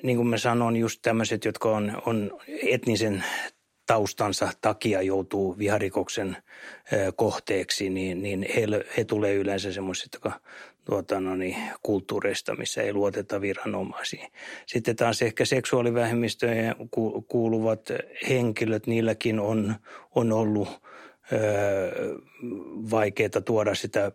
niin 0.02 0.16
kuin 0.16 0.28
mä 0.28 0.38
sanon, 0.38 0.76
just 0.76 1.02
tämmöiset, 1.02 1.44
jotka 1.44 1.76
on, 1.76 2.02
on 2.06 2.40
etnisen 2.62 3.24
taustansa 3.86 4.48
takia 4.60 5.02
joutuu 5.02 5.58
viharikoksen 5.58 6.36
kohteeksi, 7.16 7.90
niin, 7.90 8.22
niin 8.22 8.46
he, 8.56 8.66
he 8.96 9.04
tulee 9.04 9.34
yleensä 9.34 9.72
semmoiset, 9.72 10.08
jotka 10.12 10.40
tuota, 10.84 11.20
no 11.20 11.36
niin, 11.36 11.56
kulttuureista, 11.82 12.56
missä 12.56 12.82
ei 12.82 12.92
luoteta 12.92 13.40
viranomaisiin. 13.40 14.32
Sitten 14.66 14.96
taas 14.96 15.22
ehkä 15.22 15.44
seksuaalivähemmistöjen 15.44 16.74
kuuluvat 17.28 17.88
henkilöt, 18.28 18.86
niilläkin 18.86 19.40
on, 19.40 19.74
on 20.14 20.32
ollut 20.32 20.68
öö, 21.32 22.14
vaikeaa 22.90 23.40
tuoda 23.44 23.74
sitä 23.74 24.12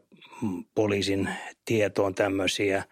poliisin 0.75 1.29
tietoon 1.65 2.15
tämmöisiä. 2.15 2.83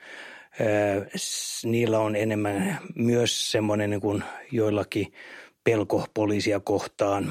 Niillä 1.63 2.00
on 2.00 2.15
enemmän 2.15 2.79
myös 2.96 3.51
semmoinen 3.51 3.89
niin 3.89 4.01
kuin 4.01 4.24
joillakin 4.51 5.13
pelko 5.63 6.06
poliisia 6.13 6.60
kohtaan. 6.60 7.29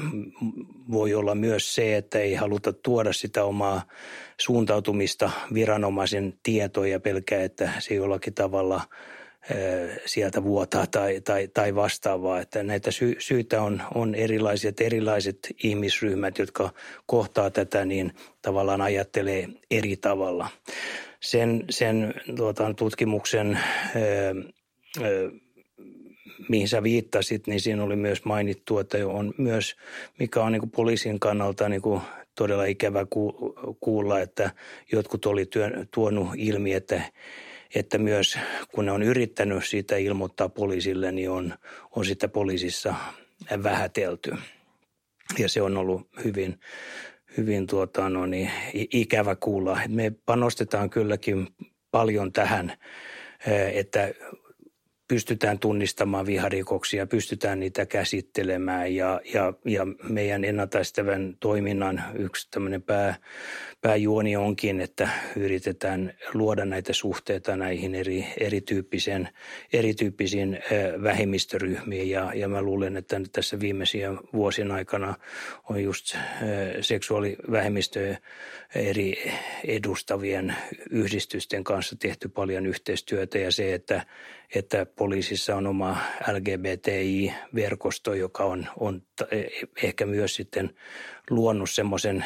Voi 0.91 1.13
olla 1.13 1.35
myös 1.35 1.75
se, 1.75 1.97
että 1.97 2.19
ei 2.19 2.33
haluta 2.33 2.73
tuoda 2.73 3.13
sitä 3.13 3.43
omaa 3.43 3.81
suuntautumista 4.39 5.31
viranomaisen 5.53 6.33
tietoja 6.43 6.99
pelkää, 6.99 7.43
että 7.43 7.71
se 7.79 7.93
jollakin 7.95 8.33
tavalla 8.33 8.81
sieltä 10.05 10.43
vuotaa 10.43 10.87
tai, 10.87 11.21
tai, 11.21 11.47
tai 11.47 11.75
vastaavaa. 11.75 12.39
Että 12.39 12.63
näitä 12.63 12.91
sy- 12.91 13.15
syitä 13.19 13.61
on, 13.61 13.81
on 13.95 14.15
erilaiset, 14.15 14.81
erilaiset 14.81 15.39
ihmisryhmät, 15.63 16.37
jotka 16.37 16.69
kohtaa 17.05 17.49
tätä, 17.49 17.85
niin 17.85 18.13
tavallaan 18.41 18.81
ajattelee 18.81 19.47
eri 19.71 19.97
tavalla. 19.97 20.49
Sen, 21.19 21.65
sen 21.69 22.13
tuota, 22.35 22.73
tutkimuksen 22.73 23.59
ö, 23.95 23.99
ö, 25.01 25.31
mihin 26.49 26.67
sä 26.67 26.83
viittasit, 26.83 27.47
niin 27.47 27.61
siinä 27.61 27.83
oli 27.83 27.95
myös 27.95 28.25
mainittu, 28.25 28.79
että 28.79 29.07
on 29.07 29.33
myös, 29.37 29.75
mikä 30.19 30.43
on 30.43 30.51
niin 30.51 30.59
kuin 30.59 30.71
poliisin 30.71 31.19
kannalta 31.19 31.69
niin 31.69 31.81
kuin 31.81 32.01
todella 32.35 32.65
ikävä 32.65 33.05
kuulla, 33.79 34.19
että 34.19 34.51
jotkut 34.91 35.25
oli 35.25 35.45
työn, 35.45 35.87
tuonut 35.93 36.27
ilmi, 36.37 36.73
että, 36.73 37.01
että 37.75 37.97
myös 37.97 38.37
kun 38.71 38.85
ne 38.85 38.91
on 38.91 39.03
yrittänyt 39.03 39.65
siitä 39.65 39.97
ilmoittaa 39.97 40.49
poliisille, 40.49 41.11
niin 41.11 41.29
on, 41.29 41.53
on 41.95 42.05
sitä 42.05 42.27
poliisissa 42.27 42.95
vähätelty. 43.63 44.31
Ja 45.37 45.49
se 45.49 45.61
on 45.61 45.77
ollut 45.77 46.09
hyvin, 46.23 46.59
hyvin 47.39 47.67
tuota, 47.67 48.09
no 48.09 48.25
niin, 48.25 48.51
ikävä 48.73 49.35
kuulla. 49.35 49.79
Me 49.87 50.11
panostetaan 50.25 50.89
kylläkin 50.89 51.47
paljon 51.91 52.31
tähän, 52.31 52.73
että 53.73 54.11
pystytään 55.09 55.59
tunnistamaan 55.59 56.25
viharikoksia, 56.25 57.07
pystytään 57.07 57.59
niitä 57.59 57.85
käsittelemään 57.85 58.95
ja, 58.95 59.21
ja, 59.33 59.53
ja 59.65 59.87
meidän 60.09 60.43
ennaltaistävän 60.43 61.37
toiminnan 61.39 62.03
yksi 62.15 62.47
tämmöinen 62.51 62.81
pää, 62.81 63.15
pääjuoni 63.81 64.35
onkin, 64.35 64.81
että 64.81 65.09
yritetään 65.35 66.13
luoda 66.33 66.65
näitä 66.65 66.93
suhteita 66.93 67.55
näihin 67.55 67.95
eri, 67.95 68.25
erityyppisen, 68.39 69.29
erityyppisiin 69.73 70.59
vähemmistöryhmiin. 71.03 72.09
Ja, 72.09 72.31
ja 72.35 72.47
mä 72.47 72.61
luulen, 72.61 72.97
että 72.97 73.21
tässä 73.31 73.59
viimeisiä 73.59 74.13
vuosien 74.33 74.71
aikana 74.71 75.15
on 75.69 75.83
just 75.83 76.17
seksuaalivähemmistöjä 76.81 78.17
eri 78.75 79.31
edustavien 79.67 80.55
yhdistysten 80.89 81.63
kanssa 81.63 81.95
tehty 81.99 82.29
paljon 82.29 82.65
yhteistyötä 82.65 83.37
ja 83.37 83.51
se, 83.51 83.73
että, 83.73 84.05
että 84.55 84.85
poliisissa 84.99 85.55
on 85.55 85.67
oma 85.67 85.97
LGBTI-verkosto, 86.27 88.13
joka 88.13 88.43
on, 88.43 88.67
on 88.79 89.01
ehkä 89.83 90.05
myös 90.05 90.35
sitten 90.35 90.73
luonut 91.29 91.69
semmoisen 91.69 92.25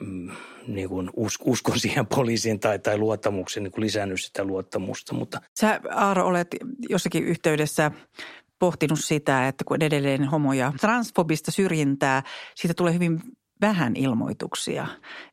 mm, 0.00 0.30
niin 0.66 0.88
kuin 0.88 1.10
uskon 1.44 1.78
siihen 1.80 2.06
poliisiin 2.06 2.60
tai, 2.60 2.78
tai 2.78 2.98
luottamuksen, 2.98 3.62
niin 3.62 3.72
kuin 3.72 3.84
lisännyt 3.84 4.20
sitä 4.20 4.44
luottamusta. 4.44 5.14
Mutta. 5.14 5.40
Sä 5.60 5.80
Aaro 5.90 6.26
olet 6.26 6.48
jossakin 6.88 7.24
yhteydessä 7.24 7.90
pohtinut 8.58 9.00
sitä, 9.00 9.48
että 9.48 9.64
kun 9.64 9.82
edelleen 9.82 10.24
homo- 10.24 10.52
ja 10.52 10.72
transfobista 10.80 11.50
syrjintää, 11.50 12.22
siitä 12.54 12.74
tulee 12.74 12.94
hyvin 12.94 13.20
vähän 13.60 13.96
ilmoituksia. 13.96 14.86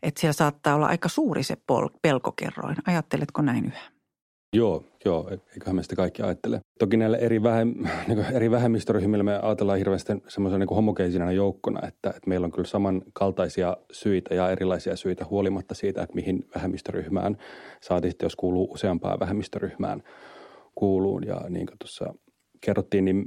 Että 0.03 0.21
siellä 0.21 0.33
saattaa 0.33 0.75
olla 0.75 0.87
aika 0.87 1.09
suuri 1.09 1.43
se 1.43 1.57
pelkokerroin. 2.01 2.77
Ajatteletko 2.87 3.41
näin 3.41 3.65
yhä? 3.65 3.92
Joo, 4.53 4.83
joo, 5.05 5.29
eiköhän 5.53 5.75
me 5.75 5.83
sitä 5.83 5.95
kaikki 5.95 6.21
ajattele. 6.21 6.61
Toki 6.79 6.97
näille 6.97 7.17
eri, 7.17 7.43
vähem, 7.43 7.75
niin 8.07 8.25
eri 8.33 8.51
vähemmistöryhmillä 8.51 9.23
me 9.23 9.39
ajatellaan 9.41 9.77
hirveästi 9.77 10.13
semmoisen 10.27 10.59
niin 10.59 10.69
homogeisina 10.69 11.31
joukkona, 11.31 11.87
että, 11.87 12.09
että 12.09 12.29
meillä 12.29 12.45
on 12.45 12.51
kyllä 12.51 12.67
samankaltaisia 12.67 13.77
syitä 13.91 14.35
ja 14.35 14.49
erilaisia 14.51 14.95
syitä 14.95 15.25
huolimatta 15.29 15.73
siitä, 15.75 16.01
että 16.01 16.15
mihin 16.15 16.45
vähemmistöryhmään 16.55 17.37
saatiin 17.81 18.11
sitten, 18.11 18.25
jos 18.25 18.35
kuuluu 18.35 18.71
useampaan 18.71 19.19
vähemmistöryhmään 19.19 20.03
kuuluun. 20.75 21.27
Ja 21.27 21.41
niin 21.49 21.65
kuin 21.65 21.77
tuossa 21.79 22.13
kerrottiin, 22.61 23.05
niin 23.05 23.25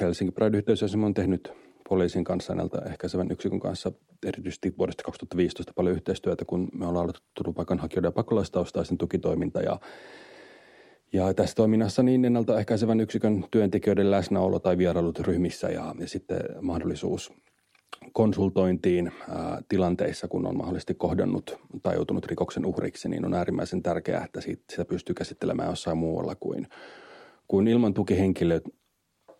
Helsingin 0.00 0.34
Pride-yhteisö 0.34 0.86
on 1.04 1.14
tehnyt 1.14 1.52
poliisin 1.88 2.24
kanssa, 2.24 2.54
ehkäisevän 2.90 3.30
yksikön 3.30 3.60
kanssa 3.60 3.92
erityisesti 4.26 4.74
vuodesta 4.78 5.02
2015 5.02 5.72
paljon 5.76 5.94
yhteistyötä, 5.94 6.44
kun 6.44 6.68
me 6.72 6.86
ollaan 6.86 7.02
aloitettu 7.02 7.28
turvapaikanhakijoiden 7.34 8.08
ja 8.08 8.12
pakolaistaustaisten 8.12 8.98
tukitoiminta 8.98 9.60
ja 9.60 9.80
ja 11.14 11.34
tässä 11.34 11.54
toiminnassa 11.54 12.02
niin 12.02 12.24
ennaltaehkäisevän 12.24 13.00
yksikön 13.00 13.44
työntekijöiden 13.50 14.10
läsnäolo 14.10 14.58
tai 14.58 14.78
vierailut 14.78 15.18
ryhmissä 15.18 15.68
ja, 15.68 15.94
ja 15.98 16.08
sitten 16.08 16.40
mahdollisuus 16.60 17.32
konsultointiin 18.12 19.12
ää, 19.28 19.62
tilanteissa, 19.68 20.28
kun 20.28 20.46
on 20.46 20.56
mahdollisesti 20.56 20.94
kohdannut 20.94 21.58
tai 21.82 21.94
joutunut 21.94 22.26
rikoksen 22.26 22.66
uhriksi, 22.66 23.08
niin 23.08 23.24
on 23.24 23.34
äärimmäisen 23.34 23.82
tärkeää, 23.82 24.24
että 24.24 24.40
siitä, 24.40 24.62
sitä 24.70 24.84
pystyy 24.84 25.14
käsittelemään 25.14 25.70
jossain 25.70 25.98
muualla 25.98 26.34
kuin, 26.34 26.68
kuin 27.48 27.68
ilman 27.68 27.94
tukihenkilöitä 27.94 28.68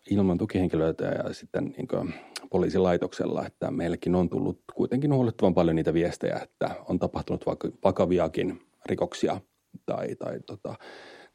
ilman 0.09 0.37
tukihenkilöitä 0.37 1.05
ja 1.05 1.33
sitten 1.33 1.65
niin 1.77 2.13
poliisilaitoksella, 2.49 3.45
että 3.45 3.71
meillekin 3.71 4.15
on 4.15 4.29
tullut 4.29 4.59
kuitenkin 4.75 5.13
huolettavan 5.13 5.53
paljon 5.53 5.75
niitä 5.75 5.93
viestejä, 5.93 6.39
että 6.43 6.69
on 6.89 6.99
tapahtunut 6.99 7.45
vakaviakin 7.83 8.61
rikoksia 8.85 9.41
tai, 9.85 10.15
tai 10.15 10.39
tota, 10.45 10.75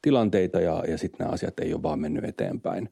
tilanteita 0.03 0.61
ja, 0.61 0.85
ja 0.89 0.99
sitten 0.99 1.19
nämä 1.19 1.33
asiat 1.33 1.61
ei 1.61 1.75
ole 1.75 1.83
vaan 1.83 2.01
mennyt 2.01 2.25
eteenpäin. 2.25 2.89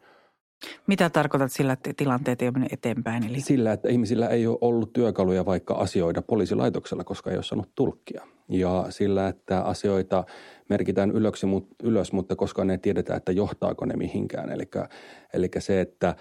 Mitä 0.87 1.11
tarkoitat 1.11 1.53
sillä, 1.53 1.73
että 1.73 1.91
tilanteet 1.97 2.43
ei 2.43 2.49
ole 2.49 2.53
mennyt 2.53 2.73
eteenpäin? 2.73 3.25
Eli... 3.27 3.41
Sillä, 3.41 3.73
että 3.73 3.89
ihmisillä 3.89 4.29
ei 4.29 4.47
ole 4.47 4.59
ollut 4.61 4.93
työkaluja 4.93 5.47
vaikka 5.47 5.75
asioida 5.75 6.23
poliisilaitoksella, 6.23 7.05
koska 7.05 7.31
ei 7.31 7.37
ole 7.37 7.43
saanut 7.43 7.71
tulkkia. 7.75 8.27
Ja 8.49 8.87
sillä, 8.91 9.29
että 9.29 9.61
asioita 9.61 10.25
merkitään 10.69 11.11
ylöksi, 11.11 11.47
ylös, 11.83 12.13
mutta 12.13 12.37
koskaan 12.37 12.71
ei 12.71 12.79
tiedetä, 12.79 13.17
että 13.17 13.33
johtaako 13.33 13.85
ne 13.85 13.97
mihinkään. 13.97 14.51
Eli, 14.51 14.71
eli 15.33 15.49
se, 15.59 15.81
että 15.81 16.15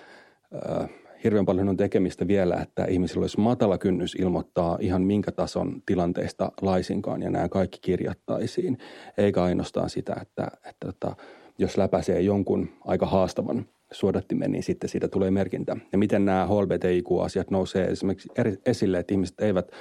hirveän 1.23 1.45
paljon 1.45 1.69
on 1.69 1.77
tekemistä 1.77 2.27
vielä, 2.27 2.56
että 2.56 2.86
ihmisillä 2.86 3.23
olisi 3.23 3.39
matala 3.39 3.77
kynnys 3.77 4.15
ilmoittaa 4.15 4.77
ihan 4.82 5.01
minkä 5.01 5.32
tason 5.32 5.82
tilanteista 5.86 6.51
laisinkaan 6.62 7.21
ja 7.21 7.30
nämä 7.30 7.49
kaikki 7.49 7.80
kirjattaisiin. 7.82 8.77
Eikä 9.17 9.43
ainoastaan 9.43 9.89
sitä, 9.89 10.15
että, 10.21 10.43
että, 10.43 10.69
että 10.69 10.86
tota, 10.86 11.15
jos 11.58 11.77
läpäisee 11.77 12.21
jonkun 12.21 12.69
aika 12.86 13.06
haastavan 13.06 13.65
suodattimen, 13.91 14.51
niin 14.51 14.63
sitten 14.63 14.89
siitä 14.89 15.08
tulee 15.08 15.32
merkintä. 15.32 15.77
Ja 15.91 15.97
miten 15.97 16.25
nämä 16.25 16.47
HLBTIQ-asiat 16.47 17.51
nousee 17.51 17.86
esimerkiksi 17.86 18.30
esille, 18.65 18.99
että 18.99 19.13
ihmiset 19.13 19.39
eivät 19.39 19.71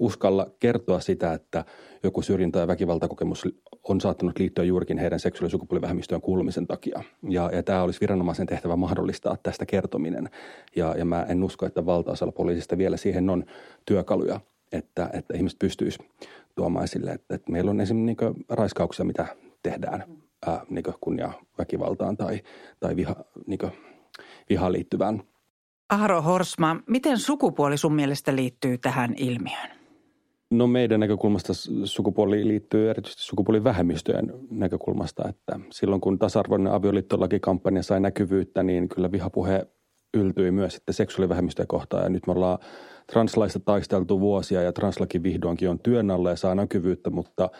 uskalla 0.00 0.46
kertoa 0.60 1.00
sitä, 1.00 1.32
että 1.32 1.64
joku 2.02 2.22
syrjintä- 2.22 2.58
ja 2.58 2.66
väkivaltakokemus 2.66 3.48
on 3.88 4.00
saattanut 4.00 4.38
liittyä 4.38 4.64
juurikin 4.64 4.98
heidän 4.98 5.20
seksuaali- 5.20 5.46
ja 5.46 5.50
sukupuolivähemmistöön 5.50 6.20
kuulumisen 6.20 6.66
takia. 6.66 7.02
Ja, 7.28 7.50
ja 7.52 7.62
tämä 7.62 7.82
olisi 7.82 8.00
viranomaisen 8.00 8.46
tehtävä 8.46 8.76
mahdollistaa 8.76 9.36
tästä 9.42 9.66
kertominen. 9.66 10.30
Ja, 10.76 10.94
ja 10.98 11.04
mä 11.04 11.26
en 11.28 11.44
usko, 11.44 11.66
että 11.66 11.86
valtaosalla 11.86 12.32
poliisista 12.32 12.78
vielä 12.78 12.96
siihen 12.96 13.30
on 13.30 13.44
työkaluja, 13.86 14.40
että, 14.72 15.10
että 15.12 15.36
ihmiset 15.36 15.58
pystyisivät 15.58 16.06
tuomaan 16.54 16.84
esille, 16.84 17.10
että, 17.10 17.34
että 17.34 17.52
meillä 17.52 17.70
on 17.70 17.80
esimerkiksi 17.80 18.24
niin 18.24 18.46
raiskauksia, 18.48 19.04
mitä 19.04 19.26
tehdään 19.62 20.04
ää, 20.46 20.66
niin 20.70 20.84
kunnia 21.00 21.32
väkivaltaan 21.58 22.16
tai, 22.16 22.40
tai 22.80 22.96
viha, 22.96 23.16
niin 23.46 23.58
vihaan 24.48 24.72
liittyvään. 24.72 25.22
Ahro 25.88 26.22
Horsma, 26.22 26.76
miten 26.86 27.18
sukupuoli 27.18 27.76
sun 27.76 27.94
mielestä 27.94 28.36
liittyy 28.36 28.78
tähän 28.78 29.14
ilmiöön? 29.16 29.79
No 30.50 30.66
meidän 30.66 31.00
näkökulmasta 31.00 31.52
sukupuoli 31.84 32.48
liittyy 32.48 32.90
erityisesti 32.90 33.22
sukupuolivähemmistöjen 33.22 34.32
näkökulmasta, 34.50 35.28
että 35.28 35.60
silloin 35.72 36.00
kun 36.00 36.18
tasa-arvoinen 36.18 36.72
avioliittolakikampanja 36.72 37.82
sai 37.82 38.00
näkyvyyttä, 38.00 38.62
niin 38.62 38.88
kyllä 38.88 39.12
vihapuhe 39.12 39.66
yltyi 40.14 40.50
myös 40.50 40.74
sitten 40.74 40.94
seksuaalivähemmistöjä 40.94 41.66
kohtaan. 41.66 42.02
Ja 42.02 42.08
nyt 42.08 42.26
me 42.26 42.32
ollaan 42.32 42.58
translaista 43.12 43.60
taisteltu 43.60 44.20
vuosia 44.20 44.62
ja 44.62 44.72
translaki 44.72 45.22
vihdoinkin 45.22 45.70
on 45.70 45.78
työn 45.78 46.10
alla 46.10 46.30
ja 46.30 46.36
saa 46.36 46.54
näkyvyyttä, 46.54 47.10
mutta 47.10 47.50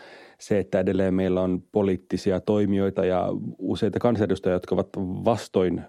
se, 0.40 0.58
että 0.58 0.80
edelleen 0.80 1.14
meillä 1.14 1.40
on 1.40 1.62
poliittisia 1.72 2.40
toimijoita 2.40 3.04
ja 3.04 3.28
useita 3.58 3.98
kansanedustajia, 3.98 4.54
jotka 4.54 4.74
ovat 4.74 4.88
vastoin 5.24 5.82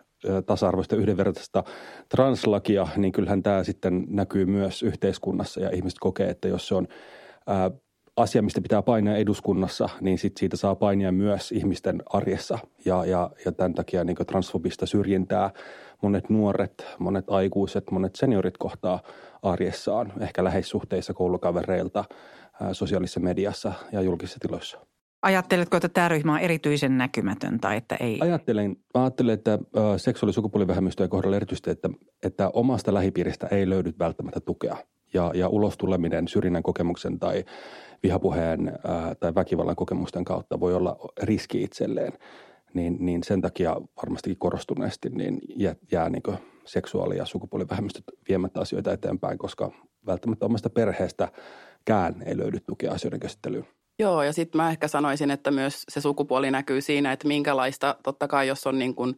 tasa-arvoista 0.45 0.95
yhdenvertaista 0.95 1.63
translakia, 2.09 2.87
niin 2.97 3.11
kyllähän 3.11 3.43
tämä 3.43 3.63
sitten 3.63 4.05
näkyy 4.09 4.45
myös 4.45 4.83
yhteiskunnassa 4.83 5.61
ja 5.61 5.69
ihmiset 5.69 5.99
kokee, 5.99 6.29
että 6.29 6.47
jos 6.47 6.67
se 6.67 6.75
on 6.75 6.87
ää, 7.47 7.71
asia, 8.17 8.41
mistä 8.41 8.61
pitää 8.61 8.81
painia 8.81 9.15
eduskunnassa, 9.15 9.89
niin 10.01 10.17
sit 10.17 10.37
siitä 10.37 10.57
saa 10.57 10.75
painia 10.75 11.11
myös 11.11 11.51
ihmisten 11.51 12.03
arjessa. 12.05 12.59
Ja, 12.85 13.05
ja, 13.05 13.29
ja 13.45 13.51
tämän 13.51 13.73
takia 13.73 14.03
niin 14.03 14.15
transfobista 14.27 14.85
syrjintää 14.85 15.49
monet 16.01 16.29
nuoret, 16.29 16.85
monet 16.99 17.25
aikuiset, 17.29 17.91
monet 17.91 18.15
seniorit 18.15 18.57
kohtaa 18.57 18.99
arjessaan, 19.41 20.13
ehkä 20.19 20.43
läheissuhteissa 20.43 21.13
koulukavereilta, 21.13 22.05
sosiaalisessa 22.71 23.19
mediassa 23.19 23.73
ja 23.91 24.01
julkisissa 24.01 24.39
tiloissa. 24.41 24.90
Ajatteletko, 25.21 25.77
että 25.77 25.89
tämä 25.89 26.09
ryhmä 26.09 26.33
on 26.33 26.39
erityisen 26.39 26.97
näkymätön 26.97 27.59
tai 27.59 27.77
että 27.77 27.95
ei? 27.95 28.19
Ajattelen, 28.21 28.75
ajattelen 28.93 29.33
että 29.33 29.59
seksuaali- 29.97 30.33
sukupuolivähemmistöjen 30.33 31.09
kohdalla 31.09 31.35
erityisesti, 31.35 31.69
että, 31.69 31.89
että 32.23 32.49
omasta 32.53 32.93
lähipiiristä 32.93 33.47
ei 33.47 33.69
löydy 33.69 33.93
välttämättä 33.99 34.39
tukea. 34.39 34.77
Ja, 35.13 35.31
ja 35.35 35.47
ulos 35.47 35.77
tuleminen 35.77 36.27
syrjinnän 36.27 36.63
kokemuksen 36.63 37.19
tai 37.19 37.45
vihapuheen 38.03 38.79
ää, 38.87 39.15
tai 39.15 39.35
väkivallan 39.35 39.75
kokemusten 39.75 40.25
kautta 40.25 40.59
voi 40.59 40.75
olla 40.75 40.97
riski 41.23 41.63
itselleen. 41.63 42.13
Niin, 42.73 42.97
niin 42.99 43.23
sen 43.23 43.41
takia 43.41 43.75
varmastikin 43.97 44.37
korostuneesti 44.37 45.09
niin 45.09 45.39
jää, 45.55 45.75
jää 45.91 46.09
niin 46.09 46.23
seksuaali- 46.65 47.17
ja 47.17 47.25
sukupuolivähemmistöt 47.25 48.03
viemättä 48.29 48.61
asioita 48.61 48.93
eteenpäin, 48.93 49.37
koska 49.37 49.71
välttämättä 50.05 50.45
omasta 50.45 50.69
perheestäkään 50.69 52.23
ei 52.25 52.37
löydy 52.37 52.59
tukea 52.59 52.91
asioiden 52.91 53.19
käsittelyyn. 53.19 53.67
Joo, 54.01 54.23
ja 54.23 54.33
sitten 54.33 54.61
mä 54.61 54.69
ehkä 54.69 54.87
sanoisin, 54.87 55.31
että 55.31 55.51
myös 55.51 55.83
se 55.89 56.01
sukupuoli 56.01 56.51
näkyy 56.51 56.81
siinä, 56.81 57.11
että 57.11 57.27
minkälaista, 57.27 57.95
totta 58.03 58.27
kai 58.27 58.47
jos 58.47 58.67
on 58.67 58.79
niin 58.79 58.95
kuin, 58.95 59.17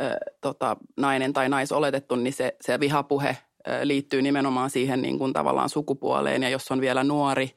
äh, 0.00 0.16
tota, 0.40 0.76
nainen 0.96 1.32
tai 1.32 1.48
naisoletettu, 1.48 2.16
niin 2.16 2.32
se, 2.32 2.56
se 2.60 2.80
vihapuhe 2.80 3.28
äh, 3.28 3.80
liittyy 3.82 4.22
nimenomaan 4.22 4.70
siihen 4.70 5.02
niin 5.02 5.18
kuin 5.18 5.32
tavallaan 5.32 5.68
sukupuoleen. 5.68 6.42
Ja 6.42 6.48
jos 6.48 6.70
on 6.70 6.80
vielä 6.80 7.04
nuori, 7.04 7.50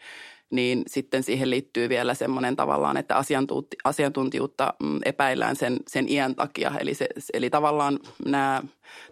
niin 0.50 0.84
sitten 0.88 1.24
siihen 1.24 1.50
liittyy 1.50 1.90
vielä 1.90 2.14
semmoinen 2.14 2.56
tavallaan, 2.56 2.98
että 2.98 3.16
asiantuntijuutta 3.84 4.74
mm, 4.84 5.00
epäillään 5.06 5.56
sen, 5.56 5.78
sen 5.88 6.10
iän 6.10 6.36
takia. 6.36 6.72
Eli, 6.80 6.94
se, 6.94 7.08
eli 7.34 7.50
tavallaan 7.50 8.00
nämä, 8.26 8.64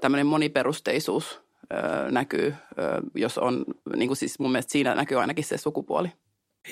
tämmöinen 0.01 0.27
moniperusteisuus 0.27 1.41
ö, 1.73 2.11
näkyy, 2.11 2.55
ö, 2.79 3.01
jos 3.15 3.37
on, 3.37 3.65
niin 3.95 4.09
kuin 4.09 4.17
siis 4.17 4.39
mun 4.39 4.51
mielestä 4.51 4.71
siinä 4.71 4.95
näkyy 4.95 5.19
ainakin 5.21 5.43
se 5.43 5.57
sukupuoli. 5.57 6.11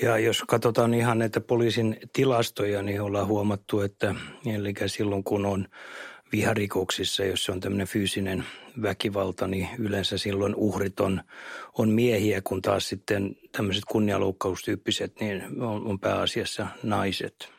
Ja 0.02 0.18
jos 0.18 0.44
katsotaan 0.48 0.94
ihan 0.94 1.20
näitä 1.20 1.42
poliisin 1.42 1.98
tilastoja, 2.14 2.82
niin 2.82 3.02
ollaan 3.02 3.28
huomattu, 3.28 3.82
että 3.82 4.16
eli 4.46 4.74
silloin 4.86 5.24
kun 5.24 5.46
on 5.46 5.68
viharikoksissa, 6.32 7.26
jos 7.26 7.44
se 7.44 7.52
on 7.52 7.60
tämmöinen 7.60 7.88
fyysinen 7.88 8.44
väkivalta, 8.82 9.48
niin 9.48 9.70
yleensä 9.78 10.18
silloin 10.18 10.56
uhrit 10.56 11.00
on, 11.00 11.22
on 11.78 11.90
miehiä, 11.90 12.42
kun 12.42 12.62
taas 12.62 12.90
sitten 12.90 13.36
tämmöiset 13.52 13.84
kunnianloukkaustyyppiset, 13.86 15.20
niin 15.20 15.62
on, 15.62 15.88
on 15.88 16.00
pääasiassa 16.00 16.68
naiset. 16.84 17.52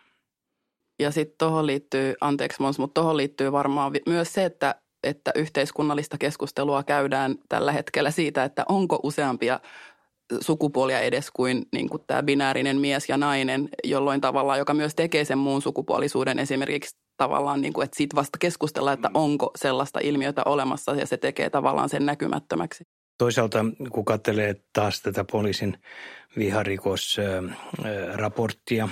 Ja 1.00 1.10
sitten 1.10 1.38
tuohon 1.38 1.66
liittyy, 1.66 2.14
anteeksi 2.20 2.62
Mons, 2.62 2.78
mutta 2.78 3.00
tuohon 3.00 3.16
liittyy 3.16 3.52
varmaan 3.52 3.92
myös 4.06 4.32
se, 4.32 4.44
että, 4.44 4.74
että 5.02 5.32
yhteiskunnallista 5.34 6.18
keskustelua 6.18 6.82
käydään 6.82 7.34
tällä 7.48 7.72
hetkellä 7.72 8.10
siitä, 8.10 8.44
että 8.44 8.64
onko 8.68 9.00
useampia 9.02 9.60
sukupuolia 10.40 11.00
edes 11.00 11.30
kuin, 11.30 11.66
niin 11.72 11.88
kuin 11.88 12.02
tämä 12.06 12.22
binäärinen 12.22 12.80
mies 12.80 13.08
ja 13.08 13.16
nainen, 13.16 13.68
jolloin 13.84 14.20
tavallaan, 14.20 14.58
joka 14.58 14.74
myös 14.74 14.94
tekee 14.94 15.24
sen 15.24 15.38
muun 15.38 15.62
sukupuolisuuden 15.62 16.38
esimerkiksi 16.38 16.96
tavallaan, 17.16 17.60
niin 17.60 17.72
kuin, 17.72 17.84
että 17.84 17.96
siitä 17.96 18.16
vasta 18.16 18.38
keskustella, 18.38 18.92
että 18.92 19.08
mm. 19.08 19.14
onko 19.14 19.50
sellaista 19.56 20.00
ilmiötä 20.02 20.42
olemassa 20.44 20.94
ja 20.94 21.06
se 21.06 21.16
tekee 21.16 21.50
tavallaan 21.50 21.88
sen 21.88 22.06
näkymättömäksi. 22.06 22.84
Toisaalta 23.18 23.64
kun 23.90 24.04
katselee 24.04 24.54
taas 24.72 25.02
tätä 25.02 25.24
poliisin 25.24 25.78
viharikosraporttia, 26.38 28.88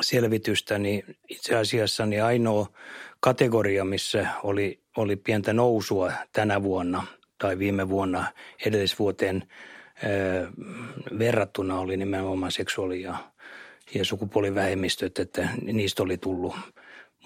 selvitystä, 0.00 0.78
niin 0.78 1.02
itse 1.28 1.56
asiassa 1.56 2.06
niin 2.06 2.24
ainoa 2.24 2.66
kategoria, 3.20 3.84
missä 3.84 4.26
oli, 4.42 4.82
oli 4.96 5.16
pientä 5.16 5.52
nousua 5.52 6.12
tänä 6.32 6.62
vuonna 6.62 7.06
tai 7.38 7.58
viime 7.58 7.88
vuonna 7.88 8.24
edellisvuoteen 8.66 9.42
verrattuna 11.18 11.78
oli 11.78 11.96
nimenomaan 11.96 12.52
seksuaali- 12.52 13.02
ja, 13.02 13.14
ja 13.94 14.04
sukupuolivähemmistöt, 14.04 15.18
että 15.18 15.48
niistä 15.62 16.02
oli 16.02 16.18
tullut 16.18 16.54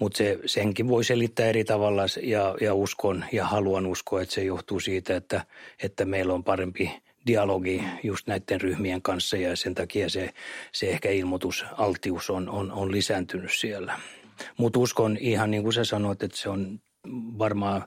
mutta 0.01 0.17
se, 0.17 0.39
senkin 0.45 0.87
voi 0.87 1.03
selittää 1.03 1.45
eri 1.45 1.63
tavalla 1.63 2.03
ja, 2.23 2.55
ja 2.61 2.73
uskon 2.73 3.25
ja 3.31 3.45
haluan 3.45 3.85
uskoa, 3.85 4.21
että 4.21 4.33
se 4.33 4.43
johtuu 4.43 4.79
siitä, 4.79 5.15
että, 5.15 5.45
että 5.83 6.05
meillä 6.05 6.33
on 6.33 6.43
parempi 6.43 7.01
dialogi 7.27 7.83
just 8.03 8.27
näiden 8.27 8.61
ryhmien 8.61 9.01
kanssa 9.01 9.37
ja 9.37 9.55
sen 9.55 9.75
takia 9.75 10.09
se, 10.09 10.29
se 10.71 10.89
ehkä 10.89 11.09
ilmoitusaltius 11.09 12.29
on, 12.29 12.49
on, 12.49 12.71
on 12.71 12.91
lisääntynyt 12.91 13.51
siellä. 13.53 13.99
Mutta 14.57 14.79
uskon 14.79 15.17
ihan 15.19 15.51
niin 15.51 15.63
kuin 15.63 15.73
sä 15.73 15.83
sanoit, 15.83 16.23
että 16.23 16.37
se 16.37 16.49
on 16.49 16.79
varmaan 17.37 17.83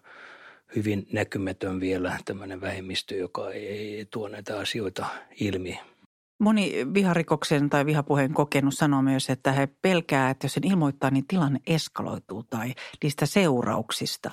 hyvin 0.76 1.06
näkymätön 1.12 1.80
vielä 1.80 2.18
tämmöinen 2.24 2.60
vähemmistö, 2.60 3.14
joka 3.14 3.50
ei 3.50 4.06
tuo 4.10 4.28
näitä 4.28 4.58
asioita 4.58 5.06
ilmi– 5.40 5.80
Moni 6.38 6.87
viharikoksen 6.94 7.70
tai 7.70 7.87
vihapuheen 7.87 8.34
kokenut 8.34 8.74
sanoo 8.74 9.02
myös, 9.02 9.30
että 9.30 9.52
he 9.52 9.68
pelkää, 9.82 10.30
että 10.30 10.44
jos 10.44 10.52
sen 10.52 10.66
ilmoittaa, 10.66 11.10
niin 11.10 11.26
tilanne 11.26 11.60
eskaloituu 11.66 12.42
tai 12.42 12.74
niistä 13.02 13.26
seurauksista. 13.26 14.30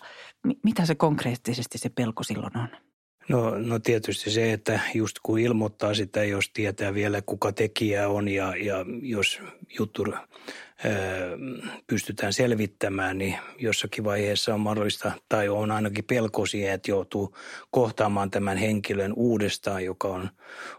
M- 0.48 0.52
mitä 0.64 0.86
se 0.86 0.96
konkreettisesti 0.96 1.78
se 1.78 1.90
pelko 1.90 2.24
silloin 2.24 2.58
on? 2.58 2.68
No, 3.30 3.60
no 3.60 3.80
tietysti 3.80 4.32
se, 4.32 4.54
että 4.54 4.80
just 4.94 5.16
kun 5.24 5.40
ilmoittaa 5.40 5.94
sitä, 5.94 6.24
jos 6.24 6.50
tietää 6.54 6.94
vielä 6.94 7.22
kuka 7.22 7.52
tekijä 7.52 8.10
on 8.10 8.28
ja, 8.28 8.56
ja 8.56 8.86
jos 9.02 9.40
juttu 9.80 10.06
pystytään 11.88 12.34
selvittämään, 12.34 13.18
niin 13.18 13.36
jossakin 13.60 14.04
vaiheessa 14.04 14.54
on 14.54 14.60
mahdollista 14.60 15.12
tai 15.30 15.50
on 15.50 15.72
ainakin 15.72 16.04
pelko 16.04 16.46
siihen, 16.46 16.74
että 16.74 16.92
joutuu 16.92 17.36
kohtaamaan 17.72 18.32
tämän 18.32 18.58
henkilön 18.58 19.14
uudestaan, 19.16 19.86
joka 19.86 20.08
on, 20.08 20.30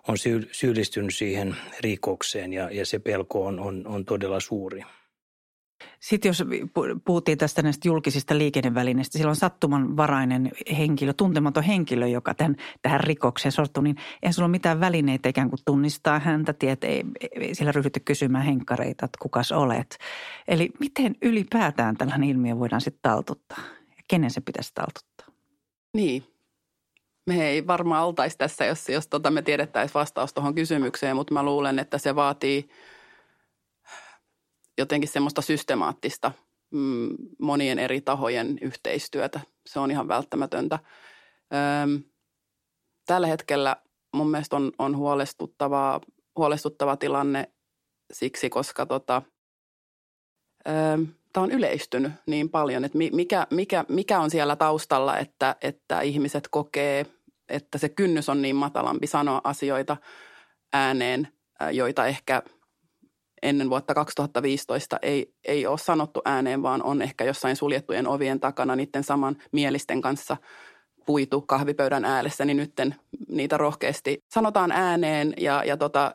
on 0.09 0.17
syyllistynyt 0.53 1.15
siihen 1.15 1.57
rikokseen 1.81 2.53
ja, 2.53 2.71
ja 2.71 2.87
se 2.87 2.99
pelko 2.99 3.47
on, 3.47 3.61
on, 3.61 3.87
on 3.87 4.05
todella 4.05 4.41
suuri. 4.41 4.83
Sitten 6.01 6.29
jos 6.29 6.45
puhuttiin 7.05 7.38
tästä 7.38 7.62
näistä 7.62 7.88
julkisista 7.88 8.38
liikennevälineistä, 8.38 9.18
silloin 9.18 9.37
sattumanvarainen 9.37 10.51
henkilö, 10.79 11.12
tuntematon 11.12 11.62
henkilö, 11.62 12.07
joka 12.07 12.35
tämän, 12.35 12.57
tähän 12.83 13.01
rikokseen 13.01 13.53
sortuu, 13.53 13.83
niin 13.83 13.97
eihän 14.23 14.35
sulla 14.35 14.47
ole 14.47 14.51
mitään 14.51 14.81
välineitä 14.81 15.29
ikään 15.29 15.51
kuin 15.51 15.61
tunnistaa 15.64 16.18
häntä, 16.18 16.53
tiedät, 16.53 16.85
ei, 16.85 17.05
ei 17.40 17.55
siellä 17.55 17.73
ryhdytty 17.73 18.01
kysymään 18.01 18.45
henkkareita, 18.45 19.05
että 19.05 19.18
kukas 19.23 19.53
olet. 19.53 19.99
Eli 20.49 20.71
miten 20.81 21.14
ylipäätään 21.23 21.97
tällainen 21.97 22.29
ilmiö 22.29 22.59
voidaan 22.59 22.81
sitten 22.81 23.03
taltuttaa 23.03 23.62
ja 23.97 24.03
kenen 24.09 24.31
se 24.31 24.40
pitäisi 24.40 24.73
taltuttaa? 24.75 25.27
Niin, 25.97 26.25
me 27.27 27.49
ei 27.49 27.66
varmaan 27.66 28.07
oltaisi 28.07 28.38
tässä, 28.38 28.64
jos, 28.64 28.88
jos 28.88 29.09
tota 29.09 29.31
me 29.31 29.42
tiedettäisiin 29.42 29.95
vastaus 29.95 30.35
tuohon 30.35 30.55
kysymykseen, 30.55 31.16
mutta 31.16 31.35
mä 31.35 31.42
luulen, 31.42 31.79
että 31.79 31.99
se 31.99 32.14
vaatii– 32.14 32.68
jotenkin 34.79 35.09
semmoista 35.09 35.43
systemaattista 35.43 36.33
mm, 36.71 37.09
monien 37.39 37.79
eri 37.79 38.01
tahojen 38.01 38.59
yhteistyötä. 38.61 39.41
Se 39.67 39.81
on 39.81 39.91
ihan 39.91 40.09
välttämätöntä. 40.09 40.79
Öm, 41.83 42.03
tällä 43.07 43.27
hetkellä 43.27 43.77
mun 44.13 44.31
mielestä 44.31 44.57
on, 44.57 44.73
on 44.79 44.97
huolestuttava, 44.97 46.01
huolestuttava 46.37 46.97
tilanne 46.97 47.53
siksi, 48.13 48.51
koska 48.51 48.87
tota, 48.87 49.23
tämä 51.33 51.45
on 51.45 51.51
yleistynyt 51.51 52.13
niin 52.27 52.49
paljon, 52.49 52.85
että 52.85 52.99
mikä, 52.99 53.47
mikä, 53.51 53.85
mikä 53.89 54.21
on 54.21 54.31
siellä 54.31 54.57
taustalla, 54.57 55.19
että, 55.19 55.57
että 55.61 56.01
ihmiset 56.01 56.49
kokee, 56.51 57.07
että 57.49 57.79
se 57.79 57.89
kynnys 57.89 58.29
on 58.29 58.43
niin 58.43 58.57
matalampi 58.57 59.07
sanoa 59.07 59.41
asioita 59.45 59.97
ääneen, 60.73 61.29
joita 61.73 62.07
ehkä– 62.07 62.43
ennen 63.43 63.71
vuotta 63.71 63.95
2015 63.95 64.99
ei, 65.03 65.35
ei 65.45 65.67
ole 65.67 65.79
sanottu 65.79 66.23
ääneen, 66.25 66.63
vaan 66.63 66.83
on 66.83 67.03
ehkä 67.03 67.25
jossain 67.25 67.57
suljettujen 67.57 68.07
ovien 68.07 68.41
takana 68.41 68.77
niiden 68.77 69.05
saman 69.05 69.37
mielisten 69.53 70.01
kanssa 70.01 70.37
puitu 71.07 71.41
kahvipöydän 71.41 72.05
ääressä, 72.05 72.45
niin 72.45 72.57
nytten 72.57 72.95
niitä 73.29 73.57
rohkeasti 73.57 74.19
sanotaan 74.31 74.73
ääneen 74.73 75.35
ja, 75.37 75.65
ja 75.65 75.77
tota, 75.77 76.15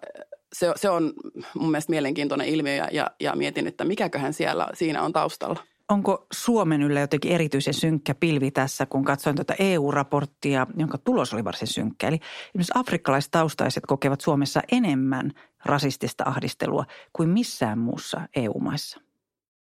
se, 0.53 0.71
se 0.75 0.89
on 0.89 1.13
mun 1.53 1.71
mielestä 1.71 1.91
mielenkiintoinen 1.91 2.47
ilmiö 2.47 2.87
ja, 2.91 3.11
ja 3.19 3.35
mietin, 3.35 3.67
että 3.67 3.85
mikäköhän 3.85 4.33
siellä 4.33 4.67
siinä 4.73 5.01
on 5.01 5.13
taustalla. 5.13 5.63
Onko 5.89 6.27
Suomen 6.33 6.81
yllä 6.83 6.99
jotenkin 6.99 7.31
erityisen 7.31 7.73
synkkä 7.73 8.15
pilvi 8.15 8.51
tässä, 8.51 8.85
kun 8.85 9.05
katsoin 9.05 9.35
tuota 9.35 9.53
EU-raporttia, 9.59 10.67
jonka 10.77 10.97
tulos 10.97 11.33
oli 11.33 11.43
varsin 11.43 11.67
synkkä. 11.67 12.07
Eli 12.07 12.15
esimerkiksi 12.15 12.71
afrikkalaistaustaiset 12.75 13.83
kokevat 13.87 14.21
Suomessa 14.21 14.61
enemmän 14.71 15.31
rasistista 15.65 16.23
ahdistelua 16.27 16.85
kuin 17.13 17.29
missään 17.29 17.79
muussa 17.79 18.21
EU-maissa. 18.35 19.01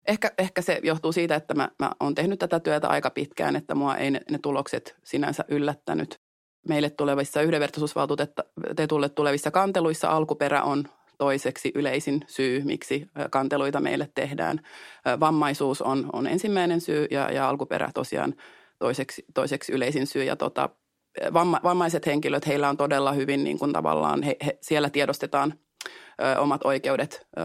Ehkä, 0.09 0.33
ehkä 0.39 0.63
se 0.63 0.81
johtuu 0.83 1.13
siitä, 1.13 1.35
että 1.35 1.55
mä, 1.55 1.69
mä 1.79 1.91
oon 2.01 2.15
tehnyt 2.15 2.39
tätä 2.39 2.61
työtä 2.61 2.89
aika 2.89 3.11
pitkään, 3.11 3.57
että 3.57 3.75
mua 3.75 3.97
ei 3.97 4.11
ne, 4.11 4.21
ne 4.31 4.39
tulokset 4.39 4.97
sinänsä 5.05 5.45
yllättänyt. 5.49 6.21
Meille 6.69 6.91
tulevissa 6.91 7.43
yhdenvertaisuusvaltuutetulle 7.43 9.09
tulevissa 9.09 9.51
kanteluissa 9.51 10.09
alkuperä 10.09 10.63
on 10.63 10.85
toiseksi 11.19 11.73
yleisin 11.75 12.21
syy, 12.27 12.63
miksi 12.65 13.07
kanteluita 13.31 13.81
meille 13.81 14.11
tehdään. 14.15 14.61
Vammaisuus 15.21 15.83
on, 15.83 16.11
on 16.13 16.27
ensimmäinen 16.27 16.81
syy 16.81 17.07
ja, 17.11 17.33
ja 17.33 17.49
alkuperä 17.49 17.91
tosiaan 17.95 18.35
toiseksi, 18.79 19.25
toiseksi 19.35 19.73
yleisin 19.73 20.07
syy. 20.07 20.25
Ja 20.25 20.37
tota, 20.37 20.69
vamma, 21.33 21.61
vammaiset 21.63 22.07
henkilöt, 22.07 22.47
heillä 22.47 22.69
on 22.69 22.77
todella 22.77 23.13
hyvin 23.13 23.45
niin 23.45 23.59
kuin 23.59 23.73
tavallaan, 23.73 24.23
he, 24.23 24.37
he, 24.47 24.59
siellä 24.61 24.91
tiedostetaan 24.91 25.55
ö, 26.23 26.41
omat 26.41 26.61
oikeudet 26.65 27.27
ö, 27.39 27.43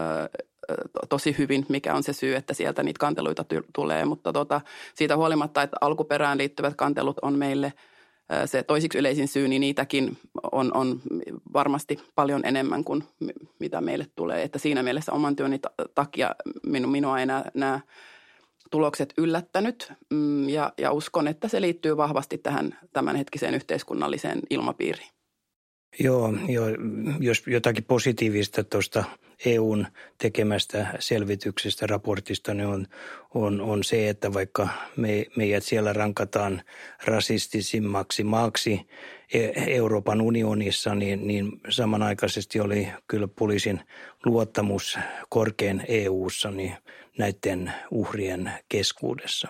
tosi 1.08 1.34
hyvin, 1.38 1.66
mikä 1.68 1.94
on 1.94 2.02
se 2.02 2.12
syy, 2.12 2.34
että 2.34 2.54
sieltä 2.54 2.82
niitä 2.82 2.98
kanteluita 2.98 3.44
ty- 3.54 3.66
tulee. 3.74 4.04
Mutta 4.04 4.32
tota, 4.32 4.60
siitä 4.94 5.16
huolimatta, 5.16 5.62
että 5.62 5.76
alkuperään 5.80 6.38
liittyvät 6.38 6.74
kantelut 6.76 7.16
on 7.22 7.38
meille 7.38 7.72
se 8.46 8.62
toisiksi 8.62 8.98
yleisin 8.98 9.28
syy, 9.28 9.48
niin 9.48 9.60
niitäkin 9.60 10.18
on, 10.52 10.76
on 10.76 11.00
varmasti 11.52 11.98
paljon 12.14 12.44
enemmän 12.44 12.84
kuin 12.84 13.04
mitä 13.58 13.80
meille 13.80 14.06
tulee. 14.16 14.42
Että 14.42 14.58
siinä 14.58 14.82
mielessä 14.82 15.12
oman 15.12 15.36
työni 15.36 15.60
takia 15.94 16.34
minu, 16.66 16.88
minua 16.88 17.20
ei 17.20 17.26
nämä, 17.54 17.80
tulokset 18.70 19.14
yllättänyt 19.18 19.92
mm, 20.10 20.48
ja, 20.48 20.72
ja 20.78 20.92
uskon, 20.92 21.28
että 21.28 21.48
se 21.48 21.60
liittyy 21.60 21.96
vahvasti 21.96 22.38
tähän 22.38 22.78
tämänhetkiseen 22.92 23.54
yhteiskunnalliseen 23.54 24.40
ilmapiiriin. 24.50 25.13
Joo, 25.98 26.34
joo, 26.48 26.66
jos 27.20 27.42
jotakin 27.46 27.84
positiivista 27.84 28.64
tuosta 28.64 29.04
EUn 29.46 29.86
tekemästä 30.18 30.86
selvityksestä, 30.98 31.86
raportista, 31.86 32.54
niin 32.54 32.66
on, 32.66 32.86
on, 33.34 33.60
on 33.60 33.84
se, 33.84 34.08
että 34.08 34.32
vaikka 34.32 34.68
me, 34.96 35.26
meidät 35.36 35.64
siellä 35.64 35.92
rankataan 35.92 36.62
rasistisimmaksi 37.04 38.24
maaksi 38.24 38.80
e, 39.34 39.48
Euroopan 39.66 40.20
unionissa, 40.20 40.94
niin, 40.94 41.26
niin 41.26 41.60
samanaikaisesti 41.68 42.60
oli 42.60 42.88
kyllä 43.08 43.28
poliisin 43.28 43.80
luottamus 44.24 44.98
korkein 45.28 45.84
EUssa 45.88 46.50
niin 46.50 46.76
näiden 47.18 47.72
uhrien 47.90 48.52
keskuudessa. 48.68 49.48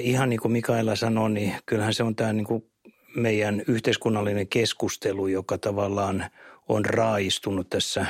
Ihan 0.00 0.28
niin 0.28 0.40
kuin 0.40 0.52
Mikaela 0.52 0.96
sanoi, 0.96 1.30
niin 1.30 1.54
kyllähän 1.66 1.94
se 1.94 2.02
on 2.02 2.16
tämä 2.16 2.32
niin 2.32 2.46
kuin 2.46 2.71
meidän 3.16 3.62
yhteiskunnallinen 3.68 4.48
keskustelu, 4.48 5.26
joka 5.26 5.58
tavallaan 5.58 6.24
on 6.68 6.84
raaistunut 6.84 7.70
tässä 7.70 8.06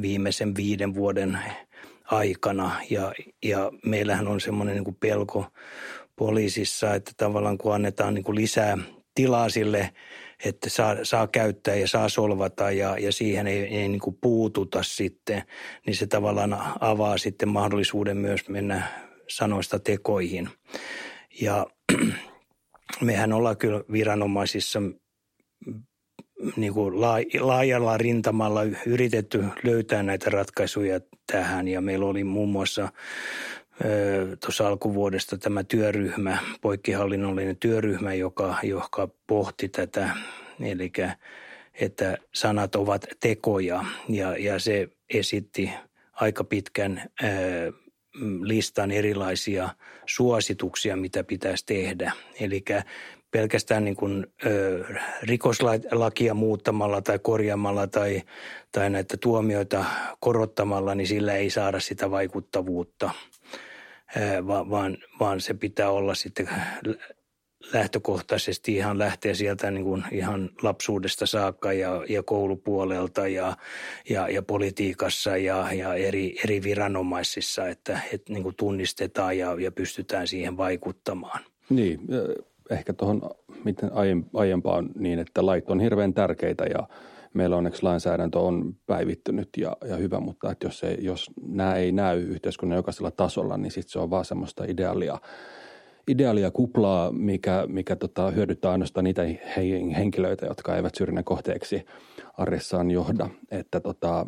viimeisen 0.00 0.56
viiden 0.56 0.94
vuoden 0.94 1.38
aikana. 2.04 2.80
Ja, 2.90 3.12
ja 3.42 3.72
meillähän 3.84 4.28
on 4.28 4.40
semmoinen 4.40 4.84
niin 4.84 4.96
pelko 5.00 5.46
poliisissa, 6.16 6.94
että 6.94 7.12
tavallaan 7.16 7.58
kun 7.58 7.74
annetaan 7.74 8.14
niin 8.14 8.24
kuin 8.24 8.36
lisää 8.36 8.78
tilaa 9.14 9.48
sille, 9.48 9.90
että 10.44 10.70
saa, 10.70 10.96
saa 11.02 11.26
käyttää 11.26 11.74
ja 11.74 11.88
saa 11.88 12.08
solvata 12.08 12.70
ja, 12.70 12.98
ja 12.98 13.12
siihen 13.12 13.46
ei, 13.46 13.58
ei 13.58 13.88
niin 13.88 14.00
kuin 14.00 14.18
puututa 14.20 14.82
sitten, 14.82 15.42
niin 15.86 15.96
se 15.96 16.06
tavallaan 16.06 16.56
avaa 16.80 17.18
sitten 17.18 17.48
mahdollisuuden 17.48 18.16
myös 18.16 18.48
mennä 18.48 18.82
sanoista 19.28 19.78
tekoihin. 19.78 20.48
Ja 21.40 21.66
mehän 23.00 23.32
ollaan 23.32 23.56
kyllä 23.56 23.80
viranomaisissa 23.92 24.82
niin 26.56 26.74
kuin 26.74 27.00
laajalla 27.40 27.98
rintamalla 27.98 28.60
yritetty 28.86 29.44
löytää 29.62 30.02
näitä 30.02 30.30
ratkaisuja 30.30 31.00
tähän. 31.32 31.68
Ja 31.68 31.80
meillä 31.80 32.06
oli 32.06 32.24
muun 32.24 32.48
muassa 32.48 32.88
tuossa 34.40 34.68
alkuvuodesta 34.68 35.38
tämä 35.38 35.64
työryhmä, 35.64 36.38
poikkihallinnollinen 36.60 37.56
työryhmä, 37.56 38.14
joka, 38.14 38.56
joka 38.62 39.08
pohti 39.26 39.68
tätä, 39.68 40.10
eli 40.60 40.92
että 41.80 42.18
sanat 42.34 42.74
ovat 42.74 43.06
tekoja. 43.20 43.84
Ja, 44.08 44.36
ja 44.38 44.58
se 44.58 44.88
esitti 45.14 45.70
aika 46.12 46.44
pitkän 46.44 47.10
ää, 47.22 47.30
listan 48.40 48.90
erilaisia 48.90 49.68
suosituksia, 50.06 50.96
mitä 50.96 51.24
pitäisi 51.24 51.66
tehdä. 51.66 52.12
Eli 52.40 52.64
pelkästään 53.30 53.84
niin 53.84 53.96
kuin, 53.96 54.26
ö, 54.46 54.84
rikoslakia 55.22 56.34
muuttamalla 56.34 57.02
tai 57.02 57.18
korjaamalla 57.18 57.86
tai, 57.86 58.22
tai 58.72 58.90
näitä 58.90 59.16
tuomioita 59.16 59.84
korottamalla, 60.20 60.94
niin 60.94 61.06
sillä 61.06 61.34
ei 61.34 61.50
saada 61.50 61.80
sitä 61.80 62.10
vaikuttavuutta, 62.10 63.10
ö, 64.16 64.46
vaan, 64.46 64.96
vaan 65.20 65.40
se 65.40 65.54
pitää 65.54 65.90
olla 65.90 66.14
sitten 66.14 66.48
lähtökohtaisesti 67.72 68.74
ihan 68.74 68.98
lähtee 68.98 69.34
sieltä 69.34 69.70
niin 69.70 69.84
kuin 69.84 70.04
ihan 70.12 70.50
lapsuudesta 70.62 71.26
saakka 71.26 71.72
ja, 71.72 72.04
ja 72.08 72.22
koulupuolelta 72.22 73.28
ja, 73.28 73.56
ja, 74.08 74.28
ja 74.28 74.42
politiikassa 74.42 75.36
ja, 75.36 75.72
ja 75.72 75.94
eri, 75.94 76.36
eri 76.44 76.62
viranomaisissa, 76.62 77.68
että, 77.68 78.00
että 78.12 78.32
niin 78.32 78.42
kuin 78.42 78.54
tunnistetaan 78.56 79.38
ja, 79.38 79.56
ja 79.60 79.72
pystytään 79.72 80.26
siihen 80.26 80.56
vaikuttamaan. 80.56 81.40
Niin, 81.70 82.00
ehkä 82.70 82.92
tuohon 82.92 83.22
miten 83.64 83.90
aiempaan 84.34 84.90
niin, 84.98 85.18
että 85.18 85.46
lait 85.46 85.70
on 85.70 85.80
hirveän 85.80 86.14
tärkeitä 86.14 86.64
ja 86.64 86.88
meillä 87.34 87.56
onneksi 87.56 87.82
lainsäädäntö 87.82 88.38
on 88.38 88.76
päivittynyt 88.86 89.48
ja, 89.56 89.76
ja 89.88 89.96
hyvä, 89.96 90.20
mutta 90.20 90.50
että 90.50 90.66
jos, 90.66 90.84
ei, 90.84 90.96
jos 91.00 91.30
nämä 91.46 91.74
ei 91.74 91.92
näy 91.92 92.20
yhteiskunnan 92.20 92.76
jokaisella 92.76 93.10
tasolla, 93.10 93.56
niin 93.56 93.72
sitten 93.72 93.92
se 93.92 93.98
on 93.98 94.10
vaan 94.10 94.24
semmoista 94.24 94.64
ideaalia– 94.64 95.18
ideaalia 96.08 96.50
kuplaa, 96.50 97.12
mikä, 97.12 97.64
mikä 97.68 97.96
tota, 97.96 98.30
hyödyttää 98.30 98.70
ainoastaan 98.70 99.04
niitä 99.04 99.22
henkilöitä, 99.96 100.46
jotka 100.46 100.76
eivät 100.76 100.94
syrjinnän 100.94 101.24
kohteeksi 101.24 101.86
arjessaan 102.38 102.90
johda. 102.90 103.28
Että 103.50 103.80
tota, 103.80 104.26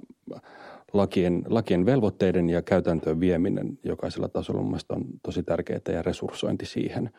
lakien, 0.93 1.43
lakien 1.49 1.87
velvoitteiden 1.87 2.51
ja 2.51 2.63
käytäntöön 2.63 3.21
vieminen 3.21 3.79
jokaisella 3.85 4.29
tasolla 4.29 4.63
mun 4.63 4.79
on 4.89 5.05
tosi 5.23 5.43
tärkeää 5.43 5.81
ja 5.93 6.03
resurssointi 6.03 6.67
siihen. 6.67 7.11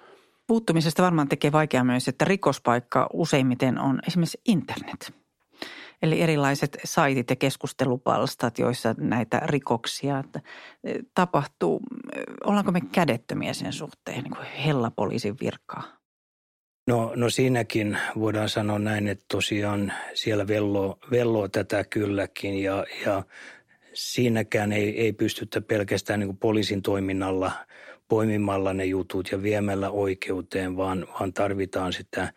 Puuttumisesta 0.48 1.04
varmaan 1.04 1.28
tekee 1.28 1.52
vaikea 1.52 1.84
myös, 1.84 2.08
että 2.08 2.26
rikospaikka 2.26 3.10
useimmiten 3.14 3.80
on 3.80 4.00
esimerkiksi 4.08 4.42
internet. 4.48 5.14
Eli 6.02 6.22
erilaiset 6.22 6.78
saitit 6.84 7.30
ja 7.30 7.36
keskustelupalstat, 7.36 8.60
joissa 8.60 8.96
näitä 8.98 9.42
rikoksia 9.46 10.24
e, 10.84 10.94
tapahtuu. 11.14 11.82
Ollaanko 12.44 12.72
me 12.72 12.82
kädettömiä 12.92 13.54
sen 13.54 13.74
suhteen, 13.74 14.24
niin 14.24 14.36
kuin 14.36 14.48
hella 14.66 14.92
poliisin 14.92 15.36
virkaa? 15.42 15.84
No, 16.88 17.14
no 17.16 17.30
siinäkin 17.30 17.98
voidaan 18.20 18.50
sanoa 18.50 18.80
näin, 18.80 19.08
että 19.08 19.26
tosiaan 19.32 19.94
siellä 20.14 20.48
velloo, 20.48 21.00
velloo 21.12 21.48
tätä 21.48 21.84
kylläkin 21.84 22.64
ja, 22.64 22.86
ja 23.06 23.24
siinäkään 23.94 24.72
ei, 24.72 25.02
ei 25.02 25.14
pystytä 25.14 25.62
pelkästään 25.62 26.20
niin 26.20 26.38
poliisin 26.38 26.82
toiminnalla 26.82 27.52
poimimalla 28.08 28.74
ne 28.74 28.86
jutut 28.86 29.32
ja 29.32 29.44
viemällä 29.44 29.90
oikeuteen, 29.90 30.78
vaan, 30.78 31.08
vaan 31.20 31.34
tarvitaan 31.34 31.94
sitä 31.94 32.34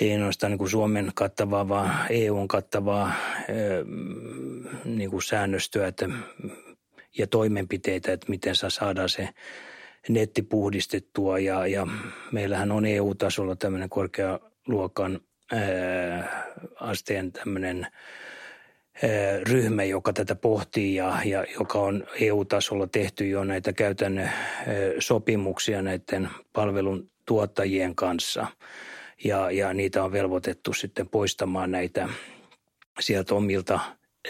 ei 0.00 0.12
ainoastaan 0.12 0.50
niin 0.50 0.58
kuin 0.58 0.70
Suomen 0.70 1.12
kattavaa, 1.14 1.68
vaan 1.68 2.06
EUn 2.10 2.48
kattavaa 2.48 3.12
niin 4.84 5.10
kuin 5.10 5.22
säännöstöä 5.22 5.86
että, 5.86 6.08
ja 7.18 7.26
toimenpiteitä, 7.26 8.12
että 8.12 8.30
miten 8.30 8.56
saa 8.56 8.70
saadaan 8.70 9.08
se 9.08 9.28
netti 10.08 10.42
puhdistettua. 10.42 11.38
Ja, 11.38 11.66
ja 11.66 11.86
meillähän 12.32 12.72
on 12.72 12.86
EU-tasolla 12.86 13.56
tämmöinen 13.56 13.88
korkealuokan 13.88 15.20
ää, 15.52 16.44
asteen 16.80 17.32
tämmöinen 17.32 17.86
ryhmä, 19.48 19.84
joka 19.84 20.12
tätä 20.12 20.34
pohtii 20.34 20.94
ja, 20.94 21.18
ja 21.24 21.44
joka 21.58 21.78
on 21.78 22.06
EU-tasolla 22.20 22.86
tehty 22.86 23.28
jo 23.28 23.44
näitä 23.44 23.72
käytännön 23.72 24.30
sopimuksia 24.98 25.82
näiden 25.82 26.28
palvelun 26.52 27.10
tuottajien 27.26 27.94
kanssa– 27.94 28.46
ja, 29.24 29.50
ja 29.50 29.74
niitä 29.74 30.04
on 30.04 30.12
velvoitettu 30.12 30.72
sitten 30.72 31.08
poistamaan 31.08 31.70
näitä 31.70 32.08
sieltä 33.00 33.34
omilta 33.34 33.80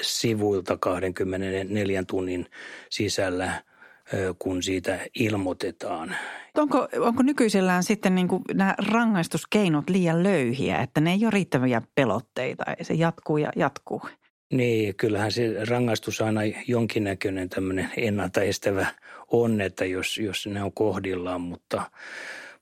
sivuilta 0.03 0.77
24 0.77 2.03
tunnin 2.03 2.47
sisällä, 2.91 3.63
kun 4.39 4.63
siitä 4.63 4.99
ilmoitetaan. 5.15 6.17
Onko, 6.55 6.89
onko 6.99 7.23
nykyisellään 7.23 7.83
sitten 7.83 8.15
niin 8.15 8.29
kuin 8.29 8.43
nämä 8.55 8.75
rangaistuskeinot 8.91 9.91
liian 9.91 10.23
löyhiä, 10.23 10.79
että 10.79 11.01
ne 11.01 11.13
ei 11.13 11.25
ole 11.25 11.31
riittäviä 11.31 11.83
pelotteita, 11.95 12.65
se 12.83 12.95
jatkuu 12.95 13.37
ja 13.37 13.53
jatkuu? 13.57 14.03
Niin, 14.53 14.97
kyllähän 14.97 15.33
se 15.33 15.65
rangaistus 15.69 16.21
aina 16.21 16.41
jonkinnäköinen 16.67 17.49
tämmöinen 17.49 17.91
ennaltaestävä 17.97 18.87
on, 19.29 19.61
että 19.61 19.85
jos, 19.85 20.19
jos 20.19 20.47
ne 20.47 20.63
on 20.63 20.73
kohdillaan, 20.73 21.41
mutta– 21.41 21.83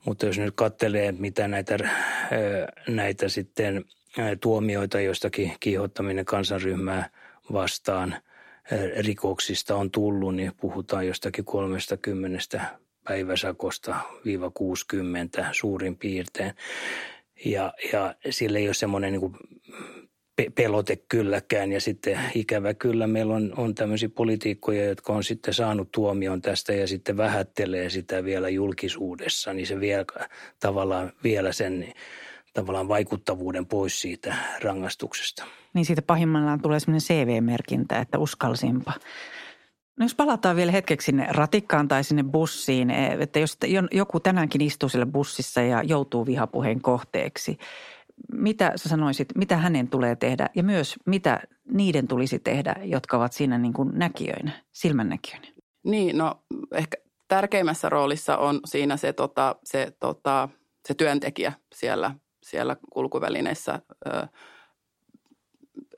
mutta 0.05 0.27
jos 0.27 0.38
nyt 0.38 0.55
katselee, 0.57 1.12
mitä 1.12 1.49
näitä, 1.49 1.79
näitä 2.88 3.29
sitten 3.29 3.85
tuomioita 4.41 5.01
jostakin 5.01 5.53
kiihottaminen 5.61 6.25
kansanryhmää 6.25 7.11
vastaan 7.53 8.17
rikoksista 8.99 9.77
on 9.77 9.91
tullut, 9.91 10.35
niin 10.35 10.53
puhutaan 10.61 11.07
jostakin 11.07 11.45
30 11.45 12.38
päiväsakosta 13.05 13.97
viiva 14.25 14.51
60 14.51 15.47
suurin 15.53 15.97
piirtein. 15.97 16.53
Ja, 17.45 17.73
ja 17.93 18.15
sillä 18.31 18.59
ei 18.59 18.69
ole 18.69 18.75
semmoinen 18.75 19.12
niin 19.12 19.37
pelote 20.55 20.97
kylläkään. 20.97 21.73
Ja 21.73 21.81
sitten 21.81 22.19
ikävä 22.35 22.75
kyllä 22.75 23.07
meillä 23.07 23.35
on, 23.35 23.53
on 23.57 23.75
tämmöisiä 23.75 24.09
poliitikkoja, 24.09 24.85
jotka 24.85 25.13
on 25.13 25.25
sitten 25.25 25.55
saanut 25.55 25.93
tuomion 25.93 26.43
tästä 26.43 26.73
ja 26.73 26.87
sitten 26.87 27.17
vähättelee 27.17 27.91
sitä 27.91 28.25
vielä 28.25 28.49
julkisuudessa. 28.49 29.53
Niin 29.53 29.67
se 29.67 29.81
vielä 29.81 30.05
tavallaan 30.61 31.13
vielä 31.25 31.53
sen 31.53 31.93
tavallaan 32.55 32.89
vaikuttavuuden 32.89 33.67
pois 33.67 34.01
siitä 34.01 34.35
rangaistuksesta. 34.63 35.45
Niin 35.75 35.85
siitä 35.85 36.03
pahimmillaan 36.03 36.63
tulee 36.63 36.81
sellainen 36.81 37.01
CV-merkintä, 37.01 37.99
että 37.99 38.19
uskalsinpa. 38.19 38.93
No 39.99 40.05
jos 40.05 40.15
palataan 40.15 40.57
vielä 40.57 40.73
hetkeksi 40.73 41.07
sinne 41.07 41.27
ratikkaan 41.31 41.89
tai 41.89 42.05
sinne 42.05 42.23
bussiin, 42.23 42.91
että 42.91 43.39
jos 43.39 43.59
joku 43.91 44.21
tänäänkin 44.21 44.61
istuu 44.61 44.89
siellä 44.89 45.07
bussissa 45.07 45.61
ja 45.61 45.83
joutuu 45.83 46.27
vihapuheen 46.27 46.81
kohteeksi, 46.81 47.59
mitä 48.33 48.73
sä 48.77 48.89
sanoisit, 48.89 49.29
mitä 49.37 49.57
hänen 49.57 49.89
tulee 49.89 50.17
tehdä 50.17 50.49
ja 50.55 50.63
myös 50.63 50.97
mitä 51.07 51.41
niiden 51.73 52.09
tulisi 52.09 52.39
tehdä, 52.39 52.77
jotka 52.83 53.17
ovat 53.17 53.33
siinä 53.33 53.59
niin 53.59 53.73
kuin 53.73 53.91
näkijöinä, 53.95 54.65
silmännäkijöinä? 54.73 55.47
Niin, 55.85 56.19
no 56.19 56.43
ehkä 56.73 56.97
tärkeimmässä 57.29 57.89
roolissa 57.89 58.37
on 58.37 58.61
siinä 58.65 58.97
se, 58.97 59.13
tota, 59.13 59.57
se, 59.65 59.93
tota, 60.01 60.49
se 60.89 60.95
työntekijä 60.95 61.53
siellä, 61.75 62.15
siellä 62.43 62.77
kulkuvälineessä, 62.93 63.81
ö, 64.07 64.27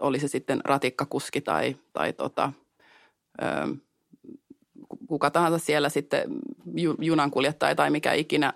oli 0.00 0.18
se 0.18 0.28
sitten 0.28 0.60
ratikkakuski 0.64 1.40
tai, 1.40 1.76
tai 1.92 2.12
tota, 2.12 2.52
ö, 3.42 3.44
kuka 5.08 5.30
tahansa 5.30 5.58
siellä 5.58 5.88
sitten 5.88 6.24
junankuljettaja 7.00 7.74
tai 7.74 7.90
mikä 7.90 8.12
ikinä, 8.12 8.52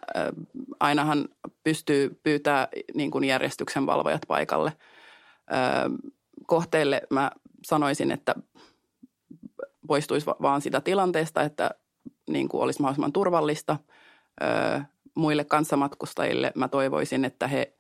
ainahan 0.81 1.29
pystyy 1.65 2.21
pyytää 2.23 2.69
niin 2.95 3.11
kuin 3.11 3.25
järjestyksenvalvojat 3.25 4.23
paikalle. 4.29 4.73
Kohteille 6.47 7.03
mä 7.11 7.31
sanoisin, 7.67 8.11
että 8.11 8.35
poistuisi 9.87 10.27
vaan 10.27 10.61
sitä 10.61 10.81
tilanteesta, 10.81 11.43
että 11.43 11.71
niin 12.31 12.49
kuin 12.49 12.63
olisi 12.63 12.81
mahdollisimman 12.81 13.13
turvallista. 13.13 13.77
Muille 15.15 15.45
kanssamatkustajille 15.45 16.53
mä 16.55 16.69
toivoisin, 16.69 17.25
että 17.25 17.49
he 17.49 17.73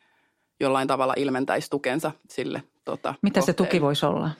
jollain 0.60 0.88
tavalla 0.88 1.14
ilmentäisi 1.16 1.70
tukensa 1.70 2.12
sille 2.28 2.62
tota, 2.84 3.14
Mitä 3.22 3.40
kohteelle. 3.40 3.46
se 3.46 3.52
tuki 3.52 3.80
voisi 3.80 4.06
olla? 4.06 4.30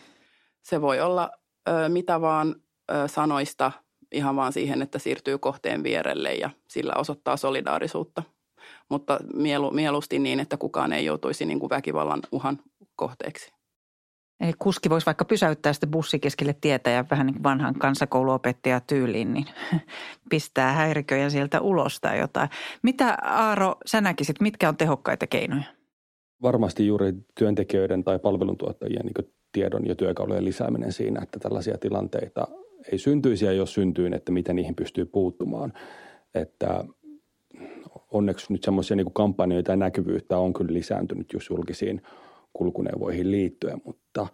Se 0.62 0.80
voi 0.80 1.00
olla 1.00 1.30
ö, 1.68 1.88
mitä 1.88 2.20
vaan 2.20 2.54
ö, 2.90 3.08
sanoista– 3.08 3.72
ihan 4.12 4.36
vaan 4.36 4.52
siihen, 4.52 4.82
että 4.82 4.98
siirtyy 4.98 5.38
kohteen 5.38 5.82
vierelle 5.82 6.34
ja 6.34 6.50
sillä 6.68 6.92
osoittaa 6.96 7.36
solidaarisuutta. 7.36 8.22
Mutta 8.90 9.18
mielu, 9.34 9.70
mieluusti 9.70 10.18
niin, 10.18 10.40
että 10.40 10.56
kukaan 10.56 10.92
ei 10.92 11.04
joutuisi 11.04 11.44
niin 11.44 11.60
kuin 11.60 11.70
väkivallan 11.70 12.20
uhan 12.32 12.58
kohteeksi. 12.96 13.52
Eli 14.40 14.52
kuski 14.58 14.90
voisi 14.90 15.06
vaikka 15.06 15.24
pysäyttää 15.24 15.72
sitten 15.72 15.90
bussi 15.90 16.18
keskelle 16.18 16.54
tietä 16.60 16.90
ja 16.90 17.04
vähän 17.10 17.26
niin 17.26 17.34
kuin 17.34 17.42
vanhan 17.42 17.74
kansakouluopettaja 17.74 18.80
tyyliin, 18.80 19.34
niin 19.34 19.46
pistää 20.30 20.72
häiriköjä 20.72 21.30
sieltä 21.30 21.60
ulos 21.60 22.00
tai 22.00 22.18
jotain. 22.18 22.48
Mitä 22.82 23.18
Aaro, 23.22 23.76
sä 23.86 24.00
näkisit, 24.00 24.40
mitkä 24.40 24.68
on 24.68 24.76
tehokkaita 24.76 25.26
keinoja? 25.26 25.62
Varmasti 26.42 26.86
juuri 26.86 27.12
työntekijöiden 27.38 28.04
tai 28.04 28.18
palveluntuottajien 28.18 29.06
niin 29.06 29.32
tiedon 29.52 29.86
ja 29.86 29.94
työkalujen 29.94 30.44
lisääminen 30.44 30.92
siinä, 30.92 31.20
että 31.22 31.38
tällaisia 31.38 31.78
tilanteita 31.78 32.48
ei 32.92 32.98
syntyisi 32.98 33.44
ja 33.44 33.52
jos 33.52 33.74
syntyy, 33.74 34.10
että 34.14 34.32
miten 34.32 34.56
niihin 34.56 34.74
pystyy 34.74 35.04
puuttumaan. 35.04 35.72
Että 36.34 36.84
onneksi 38.12 38.52
nyt 38.52 38.64
semmoisia 38.64 38.96
niin 38.96 39.12
kampanjoita 39.12 39.72
ja 39.72 39.76
näkyvyyttä 39.76 40.38
on 40.38 40.52
kyllä 40.52 40.72
lisääntynyt 40.72 41.32
just 41.32 41.50
julkisiin 41.50 42.02
kulkuneuvoihin 42.52 43.30
liittyen, 43.30 43.80
mutta, 43.84 44.26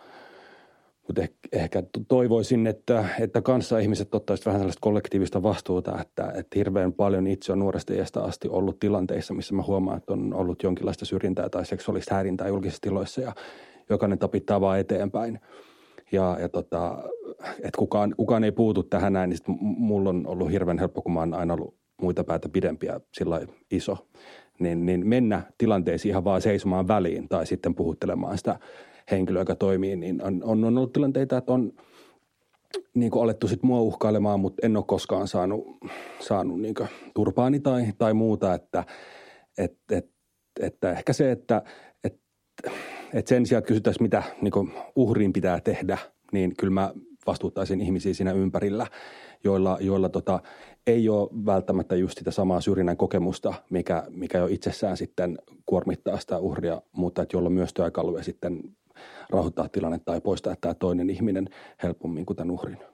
mutta 1.07 1.23
ehkä 1.53 1.83
toivoisin, 2.09 2.67
että, 2.67 3.09
että 3.21 3.43
kanssa 3.43 3.79
ihmiset 3.79 4.15
ottaisivat 4.15 4.47
vähän 4.47 4.61
sellaista 4.61 4.81
kollektiivista 4.81 5.43
vastuuta, 5.43 6.01
että, 6.01 6.33
että 6.35 6.59
hirveän 6.59 6.93
paljon 6.93 7.27
itse 7.27 7.53
on 7.53 7.59
nuoresta 7.59 7.95
iästä 7.95 8.23
asti 8.23 8.49
ollut 8.49 8.79
tilanteissa, 8.79 9.35
missä 9.35 9.55
mä 9.55 9.63
huomaan, 9.63 9.97
että 9.97 10.13
on 10.13 10.35
ollut 10.35 10.63
jonkinlaista 10.63 11.05
syrjintää 11.05 11.49
tai 11.49 11.67
seksuaalista 11.67 12.15
häirintää 12.15 12.49
julkisissa 12.49 12.83
tiloissa 12.83 13.21
ja 13.21 13.33
jokainen 13.91 14.19
tapittaa 14.19 14.61
vaan 14.61 14.81
eteenpäin– 14.81 15.41
ja, 16.13 16.37
ja 16.41 16.49
tota, 16.49 17.03
että 17.53 17.79
kukaan, 17.79 18.15
kukaan 18.17 18.45
ei 18.45 18.53
puutu 18.53 18.83
tähän 18.83 19.13
näin, 19.13 19.31
niin 19.31 19.39
mulla 19.61 20.11
on 20.11 20.27
ollut 20.27 20.51
hirveän 20.51 20.79
helppo, 20.79 21.03
kun 21.03 21.13
mä 21.13 21.21
oon 21.21 21.35
aina 21.35 21.55
ollut 21.55 21.75
muita 22.03 22.25
päätä 22.25 22.49
pidempiä 22.49 23.01
sillä 23.13 23.41
iso, 23.71 24.09
niin, 24.59 24.87
niin 24.87 25.07
mennä 25.07 25.43
tilanteisiin 25.59 26.11
ihan 26.11 26.25
vaan 26.25 26.43
seisomaan 26.43 26.89
väliin 26.89 27.29
tai 27.29 27.47
sitten 27.47 27.75
puhuttelemaan 27.75 28.39
sitä 28.39 28.59
henkilöä, 29.11 29.43
joka 29.43 29.55
toimii, 29.55 29.97
niin 29.97 30.23
on, 30.23 30.41
on, 30.45 30.65
on 30.65 30.79
ollut 30.79 30.93
tilanteita, 30.93 31.37
että 31.37 31.53
on 31.53 31.73
niin 32.95 33.11
kuin 33.11 33.23
alettu 33.23 33.49
sitten 33.49 33.67
mua 33.67 33.81
uhkailemaan, 33.81 34.41
mutta 34.41 34.67
en 34.67 34.77
ole 34.77 34.85
koskaan 34.89 35.29
saanut, 35.29 35.65
saanut 36.21 36.61
niin 36.61 36.75
turpaani 37.15 37.61
tai, 37.61 37.85
tai 37.99 38.15
muuta, 38.15 38.55
että, 38.55 38.85
et, 39.59 39.79
et, 39.93 40.11
että 40.61 40.93
ehkä 40.93 41.13
se, 41.13 41.33
että 41.33 41.63
et, 42.05 42.21
et 43.13 43.27
sen 43.27 43.47
sijaan, 43.47 43.59
että 43.59 43.69
kysyttäisiin, 43.69 44.03
mitä 44.03 44.23
niin 44.41 44.53
uhriin 44.97 45.33
pitää 45.33 45.61
tehdä, 45.61 45.99
niin 46.33 46.57
kyllä 46.57 46.73
mä 46.73 46.93
vastuuttaisin 47.27 47.81
ihmisiä 47.81 48.15
siinä 48.15 48.33
ympärillä, 48.33 48.87
joilla, 49.45 49.79
joilla 49.81 50.09
tota, 50.09 50.41
ei 50.87 51.09
ole 51.09 51.31
välttämättä 51.47 51.97
just 51.97 52.19
sitä 52.19 52.31
samaa 52.31 52.61
syrjinnän 52.61 52.97
kokemusta, 52.97 53.55
mikä, 53.71 54.05
mikä 54.11 54.39
jo 54.39 54.47
itsessään 54.47 54.97
sitten 54.97 55.39
kuormittaa 55.67 56.19
sitä 56.19 56.39
uhria, 56.39 56.83
mutta 56.93 57.23
että 57.23 57.37
jolla 57.37 57.51
myös 57.51 57.75
työkaluja 57.75 58.23
sitten 58.23 58.61
rauhoittaa 59.31 59.69
tilannetta 59.69 60.13
tai 60.13 60.21
poistaa 60.21 60.55
tämä 60.61 60.75
toinen 60.75 61.11
ihminen 61.11 61.49
helpommin 61.83 62.27
kuin 62.27 62.37
tämän 62.37 62.51
uhrin. 62.51 62.94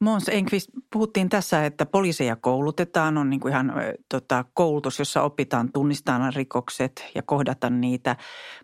Mons 0.00 0.28
Enqvist, 0.28 0.70
puhuttiin 0.92 1.28
tässä, 1.28 1.66
että 1.66 1.86
poliiseja 1.86 2.36
koulutetaan, 2.36 3.18
on 3.18 3.30
niin 3.30 3.40
kuin 3.40 3.52
ihan 3.52 3.72
tota, 4.08 4.44
koulutus, 4.54 4.98
jossa 4.98 5.22
opitaan 5.22 5.72
tunnistamaan 5.72 6.32
rikokset 6.34 7.06
ja 7.14 7.22
kohdata 7.22 7.70
niitä, 7.70 8.16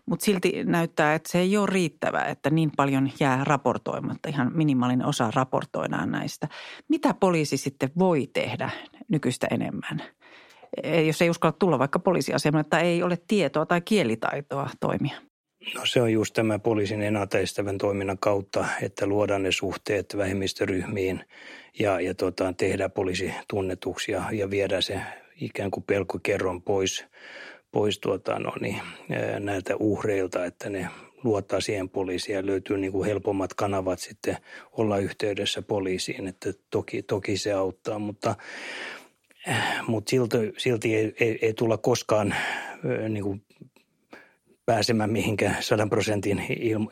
mutta 0.05 0.25
silti 0.25 0.63
näyttää, 0.63 1.13
että 1.13 1.31
se 1.31 1.39
ei 1.39 1.57
ole 1.57 1.67
riittävää, 1.71 2.25
että 2.25 2.49
niin 2.49 2.71
paljon 2.77 3.11
jää 3.19 3.43
raportoimatta, 3.43 4.29
ihan 4.29 4.51
minimaalinen 4.55 5.07
osa 5.07 5.31
raportoidaan 5.35 6.11
näistä. 6.11 6.47
Mitä 6.89 7.13
poliisi 7.13 7.57
sitten 7.57 7.89
voi 7.99 8.27
tehdä 8.33 8.69
nykyistä 9.07 9.47
enemmän? 9.51 10.03
E, 10.83 11.01
jos 11.01 11.21
ei 11.21 11.29
uskalla 11.29 11.55
tulla 11.59 11.79
vaikka 11.79 11.99
poliisiasemalle 11.99 12.61
että 12.61 12.79
ei 12.79 13.03
ole 13.03 13.17
tietoa 13.27 13.65
tai 13.65 13.81
kielitaitoa 13.81 14.69
toimia. 14.79 15.15
No 15.75 15.85
se 15.85 16.01
on 16.01 16.13
just 16.13 16.33
tämä 16.33 16.59
poliisin 16.59 17.01
ennaltaestävän 17.01 17.77
toiminnan 17.77 18.17
kautta, 18.17 18.65
että 18.81 19.05
luodaan 19.05 19.43
ne 19.43 19.51
suhteet 19.51 20.17
vähemmistöryhmiin 20.17 21.23
ja, 21.79 22.01
ja 22.01 22.13
tota, 22.13 22.53
tehdään 22.53 22.91
poliisi 22.91 23.33
tunnetuksi 23.49 24.11
ja, 24.11 24.23
ja 24.31 24.49
viedään 24.49 24.83
se 24.83 25.01
ikään 25.41 25.71
kuin 25.71 25.83
pelkokerron 25.83 26.61
pois, 26.61 27.05
pois 27.71 27.99
tuota, 27.99 28.39
no 28.39 28.53
niin, 28.61 28.81
näiltä 29.39 29.75
uhreilta, 29.75 30.45
että 30.45 30.69
ne 30.69 30.87
luottaa 31.23 31.61
siihen 31.61 31.89
poliisiin 31.89 32.35
ja 32.35 32.45
löytyy 32.45 32.77
niin 32.77 32.91
kuin 32.91 33.07
helpommat 33.07 33.53
kanavat 33.53 33.99
sitten 33.99 34.37
olla 34.71 34.97
yhteydessä 34.97 35.61
poliisiin, 35.61 36.27
että 36.27 36.53
toki, 36.69 37.03
toki 37.03 37.37
se 37.37 37.53
auttaa, 37.53 37.99
mutta 37.99 38.35
mutta 39.87 40.09
silti, 40.09 40.37
silti 40.57 40.95
ei, 40.95 41.13
ei, 41.19 41.39
ei 41.41 41.53
tulla 41.53 41.77
koskaan 41.77 42.35
niin 43.09 43.23
kuin 43.23 43.41
pääsemään 44.67 45.11
mihinkään 45.11 45.63
100 45.63 45.87
prosentin 45.87 46.43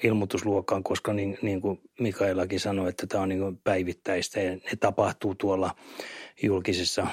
ilmoitusluokkaan, 0.04 0.84
koska 0.84 1.14
niin, 1.14 1.38
niin 1.42 1.62
kuin 1.62 1.82
Mikaelakin 2.00 2.60
sanoi, 2.60 2.90
että 2.90 3.08
tämä 3.08 3.24
on 3.24 3.30
niin 3.30 3.58
päivittäistä 3.64 4.40
ja 4.40 4.52
ne 4.52 4.76
tapahtuu 4.80 5.36
tuolla 5.36 5.76
julkisissa 6.44 7.08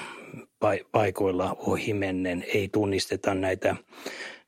paikoilla 0.91 1.55
ohimennen. 1.59 2.45
Ei 2.53 2.69
tunnisteta 2.69 3.33
näitä, 3.33 3.75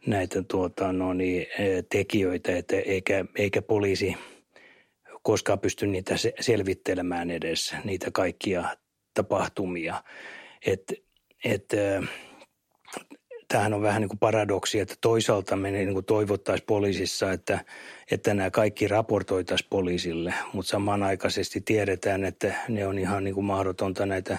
näitä 0.05 0.43
tuota, 0.43 0.93
no 0.93 1.13
niin, 1.13 1.41
e, 1.59 1.81
tekijöitä, 1.89 2.57
että 2.57 2.75
eikä, 2.75 3.25
eikä 3.35 3.61
poliisi 3.61 4.15
koskaan 5.23 5.59
pysty 5.59 5.87
niitä 5.87 6.15
selvittelemään 6.39 7.31
edes, 7.31 7.75
niitä 7.83 8.11
kaikkia 8.11 8.63
tapahtumia. 9.13 10.03
Et, 10.65 10.93
et, 11.45 11.73
tämähän 13.47 13.73
on 13.73 13.81
vähän 13.81 14.01
niin 14.01 14.09
kuin 14.09 14.19
paradoksi, 14.19 14.79
että 14.79 14.95
toisaalta 15.01 15.55
me 15.55 15.71
niin 15.71 15.93
kuin 15.93 16.05
toivottaisiin 16.05 16.65
poliisissa, 16.65 17.31
että, 17.31 17.59
että 18.11 18.33
nämä 18.33 18.51
kaikki 18.51 18.87
raportoitaisiin 18.87 19.67
poliisille, 19.69 20.33
mutta 20.53 20.69
samanaikaisesti 20.69 21.61
tiedetään, 21.61 22.25
että 22.25 22.53
ne 22.69 22.87
on 22.87 22.99
ihan 22.99 23.23
niin 23.23 23.33
kuin 23.33 23.45
mahdotonta 23.45 24.05
näitä, 24.05 24.37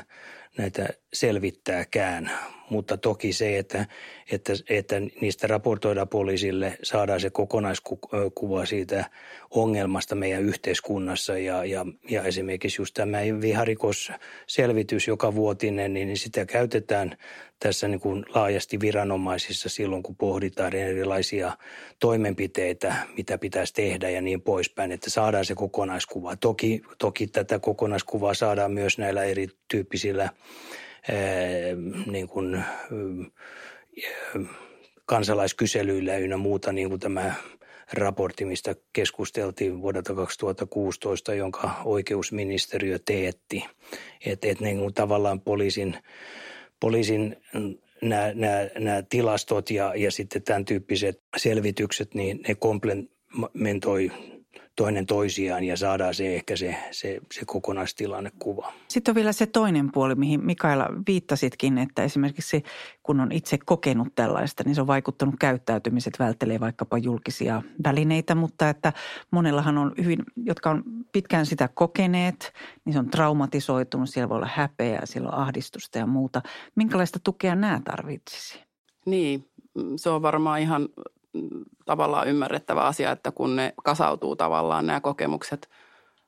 näitä 0.58 0.88
selvittääkään. 1.12 2.30
Mutta 2.70 2.96
toki 2.96 3.32
se, 3.32 3.58
että, 3.58 3.86
että, 4.32 4.52
että 4.68 5.00
niistä 5.00 5.46
raportoidaan 5.46 6.08
poliisille, 6.08 6.78
saadaan 6.82 7.20
se 7.20 7.30
kokonaiskuva 7.30 8.66
siitä 8.66 9.10
ongelmasta 9.50 10.14
meidän 10.14 10.42
yhteiskunnassa 10.42 11.38
ja, 11.38 11.64
ja, 11.64 11.86
ja 12.10 12.22
esimerkiksi 12.22 12.82
just 12.82 12.94
tämä 12.94 13.18
viharikosselvitys 13.40 15.08
joka 15.08 15.34
vuotinen, 15.34 15.92
niin 15.92 16.18
sitä 16.18 16.46
käytetään 16.46 17.16
tässä 17.58 17.88
niin 17.88 18.00
kuin 18.00 18.24
laajasti 18.34 18.80
viranomaisissa 18.80 19.68
silloin, 19.68 20.02
kun 20.02 20.16
pohditaan 20.16 20.74
erilaisia 20.74 21.56
toimenpiteitä, 21.98 22.94
mitä 23.16 23.38
pitäisi 23.56 23.74
tehdä 23.74 24.10
ja 24.10 24.20
niin 24.20 24.42
poispäin, 24.42 24.92
että 24.92 25.10
saadaan 25.10 25.44
se 25.44 25.54
kokonaiskuva. 25.54 26.36
Toki, 26.36 26.82
toki 26.98 27.26
tätä 27.26 27.58
kokonaiskuvaa 27.58 28.34
saadaan 28.34 28.72
myös 28.72 28.98
näillä 28.98 29.24
erityyppisillä 29.24 30.30
niin 32.06 32.28
kuin, 32.28 32.64
kansalaiskyselyillä 35.06 36.16
ynnä 36.16 36.36
muuta, 36.36 36.72
niin 36.72 36.88
kuin 36.88 37.00
tämä 37.00 37.34
raportti, 37.92 38.44
mistä 38.44 38.74
keskusteltiin 38.92 39.82
vuodelta 39.82 40.14
2016, 40.14 41.34
jonka 41.34 41.70
oikeusministeriö 41.84 42.98
teetti. 43.04 43.64
Että 44.26 44.48
et 44.48 44.60
niin 44.60 44.78
kuin 44.78 44.94
tavallaan 44.94 45.40
poliisin, 45.40 45.96
poliisin 46.80 47.36
nämä, 48.02 48.32
nämä, 48.34 48.68
nämä 48.78 49.02
tilastot 49.08 49.70
ja, 49.70 49.92
ja 49.94 50.10
sitten 50.10 50.42
tämän 50.42 50.64
tyyppiset 50.64 51.22
selvitykset, 51.36 52.14
niin 52.14 52.40
ne 52.48 52.54
komplementoi 53.40 54.10
toinen 54.76 55.06
toisiaan 55.06 55.64
ja 55.64 55.76
saadaan 55.76 56.14
se 56.14 56.34
ehkä 56.34 56.56
se, 56.56 56.76
se, 56.90 57.20
se 57.32 57.44
kokonaistilannekuva. 57.46 58.72
Sitten 58.88 59.12
on 59.12 59.14
vielä 59.14 59.32
se 59.32 59.46
toinen 59.46 59.92
puoli, 59.92 60.14
mihin 60.14 60.46
Mikaela 60.46 60.88
viittasitkin, 61.06 61.78
että 61.78 62.02
esimerkiksi 62.02 62.62
kun 63.02 63.20
on 63.20 63.32
itse 63.32 63.58
kokenut 63.64 64.08
tällaista, 64.14 64.62
niin 64.64 64.74
se 64.74 64.80
on 64.80 64.86
vaikuttanut 64.86 65.34
käyttäytymiset, 65.40 66.18
välttelee 66.18 66.60
vaikkapa 66.60 66.98
julkisia 66.98 67.62
välineitä, 67.84 68.34
mutta 68.34 68.68
että 68.68 68.92
monellahan 69.30 69.78
on 69.78 69.92
hyvin, 70.04 70.18
jotka 70.36 70.70
on 70.70 70.82
pitkään 71.12 71.46
sitä 71.46 71.68
kokeneet, 71.74 72.52
niin 72.84 72.92
se 72.92 72.98
on 72.98 73.10
traumatisoitunut, 73.10 74.10
siellä 74.10 74.28
voi 74.28 74.36
olla 74.36 74.50
häpeää, 74.54 75.06
siellä 75.06 75.28
on 75.28 75.38
ahdistusta 75.38 75.98
ja 75.98 76.06
muuta. 76.06 76.42
Minkälaista 76.74 77.18
tukea 77.18 77.54
nämä 77.54 77.80
tarvitsisi? 77.84 78.60
Niin, 79.06 79.48
se 79.96 80.10
on 80.10 80.22
varmaan 80.22 80.60
ihan 80.60 80.88
tavallaan 81.84 82.28
ymmärrettävä 82.28 82.80
asia, 82.80 83.10
että 83.10 83.30
kun 83.30 83.56
ne 83.56 83.74
kasautuu 83.84 84.36
tavallaan 84.36 84.86
nämä 84.86 85.00
kokemukset, 85.00 85.70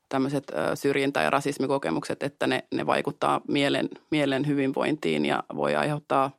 tämmöiset 0.08 0.52
syrjintä- 0.74 1.22
ja 1.22 1.30
rasismikokemukset, 1.30 2.22
että 2.22 2.46
ne, 2.46 2.64
ne 2.74 2.86
vaikuttaa 2.86 3.40
mielen, 3.48 3.88
mielen 4.10 4.46
hyvinvointiin 4.46 5.26
ja 5.26 5.42
voi 5.54 5.74
aiheuttaa 5.76 6.30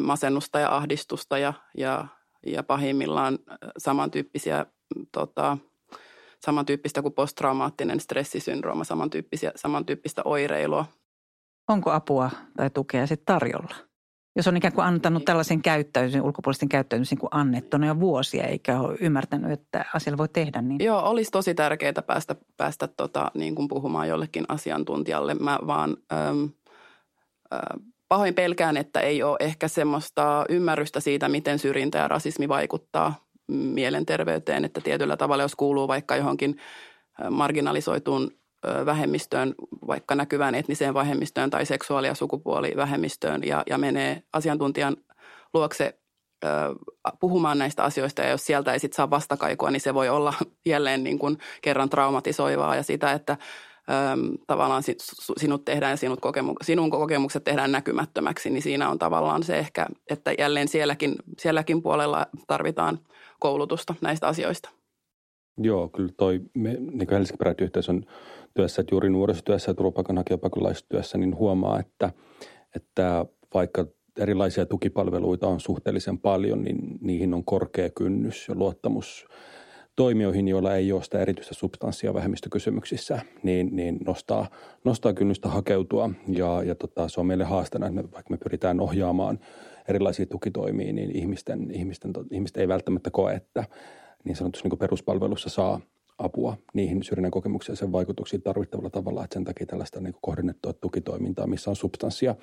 masennusta 0.00 0.58
ja 0.58 0.76
ahdistusta 0.76 1.38
ja, 1.38 1.52
ja, 1.76 2.06
ja 2.46 2.62
pahimmillaan 2.62 3.38
samantyyppisiä, 3.78 4.66
tota, 5.12 5.58
samantyyppistä 6.40 7.02
kuin 7.02 7.14
posttraumaattinen 7.14 8.00
stressisyndrooma, 8.00 8.84
samantyyppistä 9.56 10.22
oireilua. 10.24 10.84
Onko 11.68 11.90
apua 11.90 12.30
tai 12.56 12.70
tukea 12.70 13.06
sitten 13.06 13.26
tarjolla? 13.34 13.87
Jos 14.38 14.48
on 14.48 14.56
ikään 14.56 14.72
kuin 14.72 14.84
antanut 14.84 15.24
tällaisen 15.24 15.62
käyttäytymisen, 15.62 16.22
ulkopuolisten 16.22 16.68
käyttäytymisen 16.68 17.18
kuin 17.18 17.28
annettuna 17.30 17.86
jo 17.86 18.00
vuosia, 18.00 18.44
eikä 18.44 18.80
ole 18.80 18.96
ymmärtänyt, 19.00 19.50
että 19.50 19.84
asialla 19.94 20.18
voi 20.18 20.28
tehdä 20.28 20.62
niin. 20.62 20.84
Joo, 20.84 21.02
olisi 21.02 21.30
tosi 21.30 21.54
tärkeää 21.54 22.02
päästä, 22.06 22.36
päästä 22.56 22.88
tota, 22.88 23.30
niin 23.34 23.54
kuin 23.54 23.68
puhumaan 23.68 24.08
jollekin 24.08 24.44
asiantuntijalle. 24.48 25.34
Mä 25.34 25.58
vaan 25.66 25.96
äm, 26.12 26.50
äh, 27.52 27.60
pahoin 28.08 28.34
pelkään, 28.34 28.76
että 28.76 29.00
ei 29.00 29.22
ole 29.22 29.36
ehkä 29.40 29.68
semmoista 29.68 30.44
ymmärrystä 30.48 31.00
siitä, 31.00 31.28
miten 31.28 31.58
syrjintä 31.58 31.98
ja 31.98 32.08
rasismi 32.08 32.48
vaikuttaa 32.48 33.14
mielenterveyteen. 33.48 34.64
Että 34.64 34.80
tietyllä 34.80 35.16
tavalla, 35.16 35.42
jos 35.42 35.56
kuuluu 35.56 35.88
vaikka 35.88 36.16
johonkin 36.16 36.56
marginalisoituun 37.30 38.30
vähemmistöön, 38.86 39.54
vaikka 39.86 40.14
näkyvään 40.14 40.54
etniseen 40.54 40.94
vähemmistöön 40.94 41.50
tai 41.50 41.66
seksuaali- 41.66 42.06
ja 42.06 42.14
sukupuolivähemmistöön 42.14 43.42
ja, 43.44 43.62
ja 43.66 43.78
menee 43.78 44.22
asiantuntijan 44.32 44.96
luokse 45.54 45.98
ö, 46.44 46.48
puhumaan 47.20 47.58
näistä 47.58 47.84
asioista 47.84 48.22
ja 48.22 48.30
jos 48.30 48.46
sieltä 48.46 48.72
ei 48.72 48.78
sitten 48.78 48.96
saa 48.96 49.10
vastakaikua, 49.10 49.70
niin 49.70 49.80
se 49.80 49.94
voi 49.94 50.08
olla 50.08 50.34
jälleen 50.66 51.04
niin 51.04 51.18
kuin 51.18 51.38
kerran 51.62 51.90
traumatisoivaa 51.90 52.76
ja 52.76 52.82
sitä, 52.82 53.12
että 53.12 53.32
ö, 53.32 53.94
tavallaan 54.46 54.82
sinut 55.36 55.64
tehdään 55.64 55.90
ja 55.90 55.96
sinut 55.96 56.20
kokemu- 56.20 56.56
sinun 56.62 56.90
kokemukset 56.90 57.44
tehdään 57.44 57.72
näkymättömäksi, 57.72 58.50
niin 58.50 58.62
siinä 58.62 58.88
on 58.88 58.98
tavallaan 58.98 59.42
se 59.42 59.58
ehkä, 59.58 59.86
että 60.10 60.32
jälleen 60.38 60.68
sielläkin, 60.68 61.16
sielläkin 61.38 61.82
puolella 61.82 62.26
tarvitaan 62.46 62.98
koulutusta 63.38 63.94
näistä 64.00 64.28
asioista. 64.28 64.77
Joo, 65.58 65.88
kyllä 65.88 66.12
toi, 66.16 66.40
me, 66.54 66.76
niin 66.80 67.10
Helsingin 67.10 67.38
on 67.88 68.04
työssä, 68.54 68.80
että 68.80 68.94
juuri 68.94 69.10
nuorisotyössä 69.10 69.70
ja 69.70 69.74
turvapaikanhakijapakolaisuustyössä, 69.74 71.18
niin 71.18 71.36
huomaa, 71.36 71.80
että, 71.80 72.10
että 72.76 73.26
vaikka 73.54 73.86
erilaisia 74.18 74.66
tukipalveluita 74.66 75.48
on 75.48 75.60
suhteellisen 75.60 76.18
paljon, 76.18 76.62
niin 76.62 76.98
niihin 77.00 77.34
on 77.34 77.44
korkea 77.44 77.90
kynnys 77.90 78.48
ja 78.48 78.54
luottamus 78.54 79.26
toimijoihin, 79.96 80.48
joilla 80.48 80.74
ei 80.74 80.92
ole 80.92 81.02
sitä 81.02 81.20
erityistä 81.20 81.54
substanssia 81.54 82.14
vähemmistökysymyksissä, 82.14 83.20
niin, 83.42 83.68
niin 83.72 83.98
nostaa, 84.06 84.46
nostaa 84.84 85.12
kynnystä 85.12 85.48
hakeutua. 85.48 86.10
Ja, 86.28 86.62
ja 86.62 86.74
tota, 86.74 87.08
se 87.08 87.20
on 87.20 87.26
meille 87.26 87.44
haastana, 87.44 87.86
että 87.86 88.02
me, 88.02 88.12
vaikka 88.12 88.30
me 88.30 88.36
pyritään 88.36 88.80
ohjaamaan 88.80 89.38
erilaisia 89.88 90.26
tukitoimia, 90.26 90.92
niin 90.92 91.16
ihmisten, 91.16 91.70
ihmisten, 91.70 92.12
ihmiset 92.30 92.56
ei 92.56 92.68
välttämättä 92.68 93.10
koe, 93.10 93.34
että 93.34 93.64
niin 94.24 94.36
sanotusti 94.36 94.68
niin 94.68 94.78
peruspalvelussa 94.78 95.48
saa 95.48 95.80
apua 96.18 96.56
niihin 96.74 97.02
syrjinnän 97.02 97.30
kokemuksiin 97.30 97.72
ja 97.72 97.76
sen 97.76 97.92
vaikutuksiin 97.92 98.42
tarvittavalla 98.42 98.90
tavalla. 98.90 99.24
Että 99.24 99.34
sen 99.34 99.44
takia 99.44 99.66
tällaista 99.66 100.00
niin 100.00 100.14
kohdennettua 100.22 100.72
tukitoimintaa, 100.72 101.46
missä 101.46 101.70
on 101.70 101.76
substanssia 101.76 102.34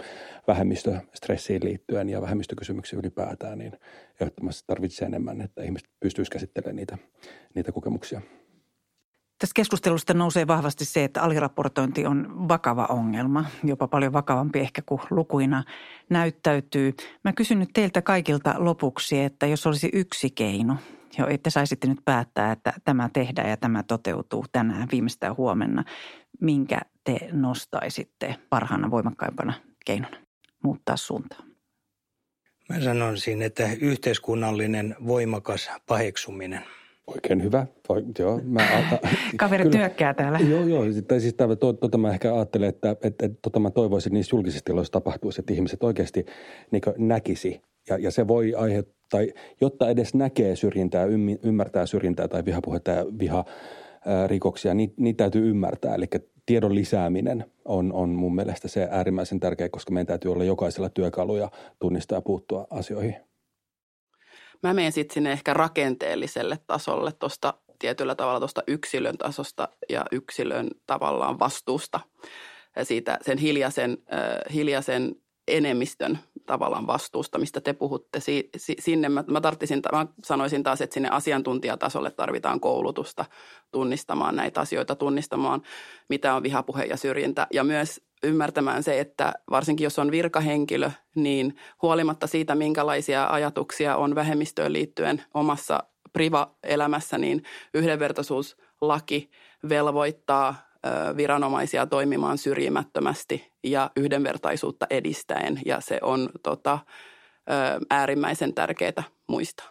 vähemmistöstressiin 0.47 1.63
liittyen 1.63 2.09
ja 2.09 2.21
vähemmistökysymyksiin 2.21 2.99
ylipäätään, 2.99 3.57
niin 3.57 3.71
ehdottomasti 4.21 4.63
tarvitsee 4.67 5.05
enemmän, 5.05 5.41
että 5.41 5.63
ihmiset 5.63 5.89
pystyisivät 5.99 6.33
käsittelemään 6.33 6.75
niitä, 6.75 6.97
niitä 7.55 7.71
kokemuksia. 7.71 8.21
Tässä 9.39 9.53
keskustelusta 9.55 10.13
nousee 10.13 10.47
vahvasti 10.47 10.85
se, 10.85 11.03
että 11.03 11.21
aliraportointi 11.21 12.05
on 12.05 12.47
vakava 12.47 12.85
ongelma, 12.89 13.45
jopa 13.63 13.87
paljon 13.87 14.13
vakavampi 14.13 14.59
ehkä 14.59 14.81
kuin 14.85 15.01
lukuina 15.09 15.63
näyttäytyy. 16.09 16.93
Mä 17.23 17.33
kysyn 17.33 17.59
nyt 17.59 17.69
teiltä 17.73 18.01
kaikilta 18.01 18.55
lopuksi, 18.57 19.19
että 19.21 19.47
jos 19.47 19.67
olisi 19.67 19.89
yksi 19.93 20.29
keino 20.29 20.77
jo, 21.17 21.27
että 21.27 21.49
saisitte 21.49 21.87
nyt 21.87 21.99
päättää, 22.05 22.51
että 22.51 22.73
tämä 22.83 23.09
tehdään 23.13 23.49
ja 23.49 23.57
tämä 23.57 23.83
toteutuu 23.83 24.45
tänään 24.51 24.87
viimeistään 24.91 25.37
huomenna. 25.37 25.83
Minkä 26.41 26.81
te 27.03 27.17
nostaisitte 27.31 28.35
parhaana 28.49 28.91
voimakkaimpana 28.91 29.53
keinona 29.85 30.17
muuttaa 30.63 30.97
suuntaa? 30.97 31.39
Mä 32.69 32.81
sanoisin, 32.81 33.41
että 33.41 33.69
yhteiskunnallinen 33.81 34.95
voimakas 35.07 35.69
paheksuminen. 35.87 36.61
Oikein 37.07 37.43
hyvä. 37.43 37.67
Joo, 38.19 38.41
mä, 38.43 38.61
Kaveri 39.37 39.63
kyllä, 39.63 39.77
työkkää 39.77 40.13
täällä. 40.13 40.39
Joo, 40.39 40.63
joo. 40.63 40.83
Tai 41.07 41.19
siis 41.19 41.35
to, 41.59 41.73
tota 41.73 41.97
mä 41.97 42.09
ehkä 42.09 42.35
ajattelen, 42.35 42.69
että, 42.69 42.91
että, 42.91 43.25
että 43.25 43.39
tota 43.41 43.59
mä 43.59 43.69
toivoisin, 43.69 44.09
että 44.09 44.13
niissä 44.13 44.35
julkisissa 44.35 44.65
tiloissa 44.65 44.91
tapahtuisi, 44.91 45.41
että 45.41 45.53
ihmiset 45.53 45.83
oikeasti 45.83 46.25
niin 46.71 46.81
näkisi 46.97 47.61
ja, 47.89 47.97
ja 47.97 48.11
se 48.11 48.27
voi 48.27 48.53
aiheuttaa, 48.55 48.95
tai 49.15 49.33
jotta 49.61 49.89
edes 49.89 50.13
näkee 50.13 50.55
syrjintää, 50.55 51.05
ymmärtää 51.43 51.85
syrjintää 51.85 52.27
tai 52.27 52.45
vihapuhetta 52.45 52.91
ja 52.91 53.05
viharikoksia, 53.19 54.73
niin 54.73 54.93
niitä 54.97 55.17
täytyy 55.17 55.49
ymmärtää. 55.49 55.95
Eli 55.95 56.05
tiedon 56.45 56.75
lisääminen 56.75 57.45
on, 57.65 57.93
on 57.93 58.09
mun 58.09 58.35
mielestä 58.35 58.67
se 58.67 58.87
äärimmäisen 58.91 59.39
tärkeä, 59.39 59.69
koska 59.69 59.91
meidän 59.91 60.07
täytyy 60.07 60.31
olla 60.31 60.43
jokaisella 60.43 60.89
työkaluja 60.89 61.51
tunnistaa 61.79 62.17
ja 62.17 62.21
puuttua 62.21 62.67
asioihin. 62.69 63.15
Mä 64.63 64.73
menen 64.73 64.91
sitten 64.91 65.13
sinne 65.13 65.31
ehkä 65.31 65.53
rakenteelliselle 65.53 66.59
tasolle 66.67 67.11
tuosta 67.11 67.53
tietyllä 67.79 68.15
tavalla 68.15 68.39
tuosta 68.39 68.63
yksilön 68.67 69.17
tasosta 69.17 69.69
ja 69.89 70.05
yksilön 70.11 70.69
tavallaan 70.85 71.39
vastuusta. 71.39 71.99
Ja 72.75 72.85
siitä 72.85 73.19
sen 73.21 73.37
hiljaisen, 73.37 73.97
äh, 74.13 74.53
hiljaisen 74.53 75.15
enemmistön 75.47 76.19
tavallaan 76.45 76.87
vastuusta, 76.87 77.37
mistä 77.37 77.61
te 77.61 77.73
puhutte. 77.73 78.19
Si, 78.19 78.49
si, 78.57 78.75
sinne 78.79 79.09
mä, 79.09 79.23
mä, 79.27 79.41
tarttisin, 79.41 79.81
mä 79.91 80.05
sanoisin 80.23 80.63
taas, 80.63 80.81
että 80.81 80.93
sinne 80.93 81.09
asiantuntijatasolle 81.09 82.11
tarvitaan 82.11 82.59
koulutusta 82.59 83.25
tunnistamaan 83.71 84.35
näitä 84.35 84.61
asioita, 84.61 84.95
tunnistamaan 84.95 85.61
mitä 86.09 86.35
on 86.35 86.43
vihapuhe 86.43 86.83
ja 86.83 86.97
syrjintä 86.97 87.47
ja 87.53 87.63
myös 87.63 88.01
ymmärtämään 88.23 88.83
se, 88.83 88.99
että 88.99 89.33
varsinkin 89.49 89.83
jos 89.83 89.99
on 89.99 90.11
virkahenkilö, 90.11 90.91
niin 91.15 91.55
huolimatta 91.81 92.27
siitä, 92.27 92.55
minkälaisia 92.55 93.27
ajatuksia 93.27 93.95
on 93.95 94.15
vähemmistöön 94.15 94.73
liittyen 94.73 95.23
omassa 95.33 95.83
priva-elämässä, 96.13 97.17
niin 97.17 97.43
yhdenvertaisuuslaki 97.73 99.29
velvoittaa 99.69 100.55
viranomaisia 101.17 101.85
toimimaan 101.85 102.37
syrjimättömästi 102.37 103.51
ja 103.71 103.91
yhdenvertaisuutta 103.95 104.87
edistäen 104.89 105.61
ja 105.65 105.81
se 105.81 105.99
on 106.01 106.29
tota, 106.43 106.79
äärimmäisen 107.89 108.53
tärkeää 108.53 109.03
muistaa. 109.27 109.69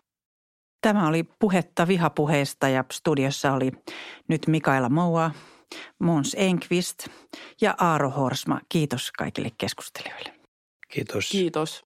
Tämä 0.80 1.08
oli 1.08 1.24
puhetta 1.38 1.88
vihapuheesta 1.88 2.68
ja 2.68 2.84
studiossa 2.92 3.52
oli 3.52 3.72
nyt 4.28 4.46
Mikaela 4.46 4.88
Moua, 4.88 5.30
Mons 5.98 6.36
Enqvist 6.38 7.06
ja 7.60 7.74
Aaro 7.78 8.10
Horsma. 8.10 8.60
Kiitos 8.68 9.12
kaikille 9.12 9.50
keskustelijoille. 9.58 10.34
Kiitos. 10.88 11.28
Kiitos. 11.28 11.84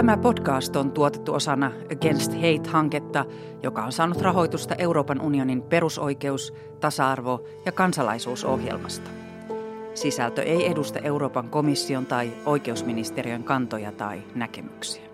Tämä 0.00 0.16
podcast 0.16 0.76
on 0.76 0.92
tuotettu 0.92 1.34
osana 1.34 1.72
Against 1.92 2.32
Hate-hanketta, 2.32 3.24
joka 3.62 3.84
on 3.84 3.92
saanut 3.92 4.20
rahoitusta 4.20 4.74
Euroopan 4.74 5.20
unionin 5.20 5.62
perusoikeus-, 5.62 6.54
tasa-arvo- 6.80 7.44
ja 7.66 7.72
kansalaisuusohjelmasta. 7.72 9.10
Sisältö 9.94 10.42
ei 10.42 10.70
edusta 10.70 10.98
Euroopan 10.98 11.48
komission 11.48 12.06
tai 12.06 12.32
oikeusministeriön 12.46 13.44
kantoja 13.44 13.92
tai 13.92 14.22
näkemyksiä. 14.34 15.09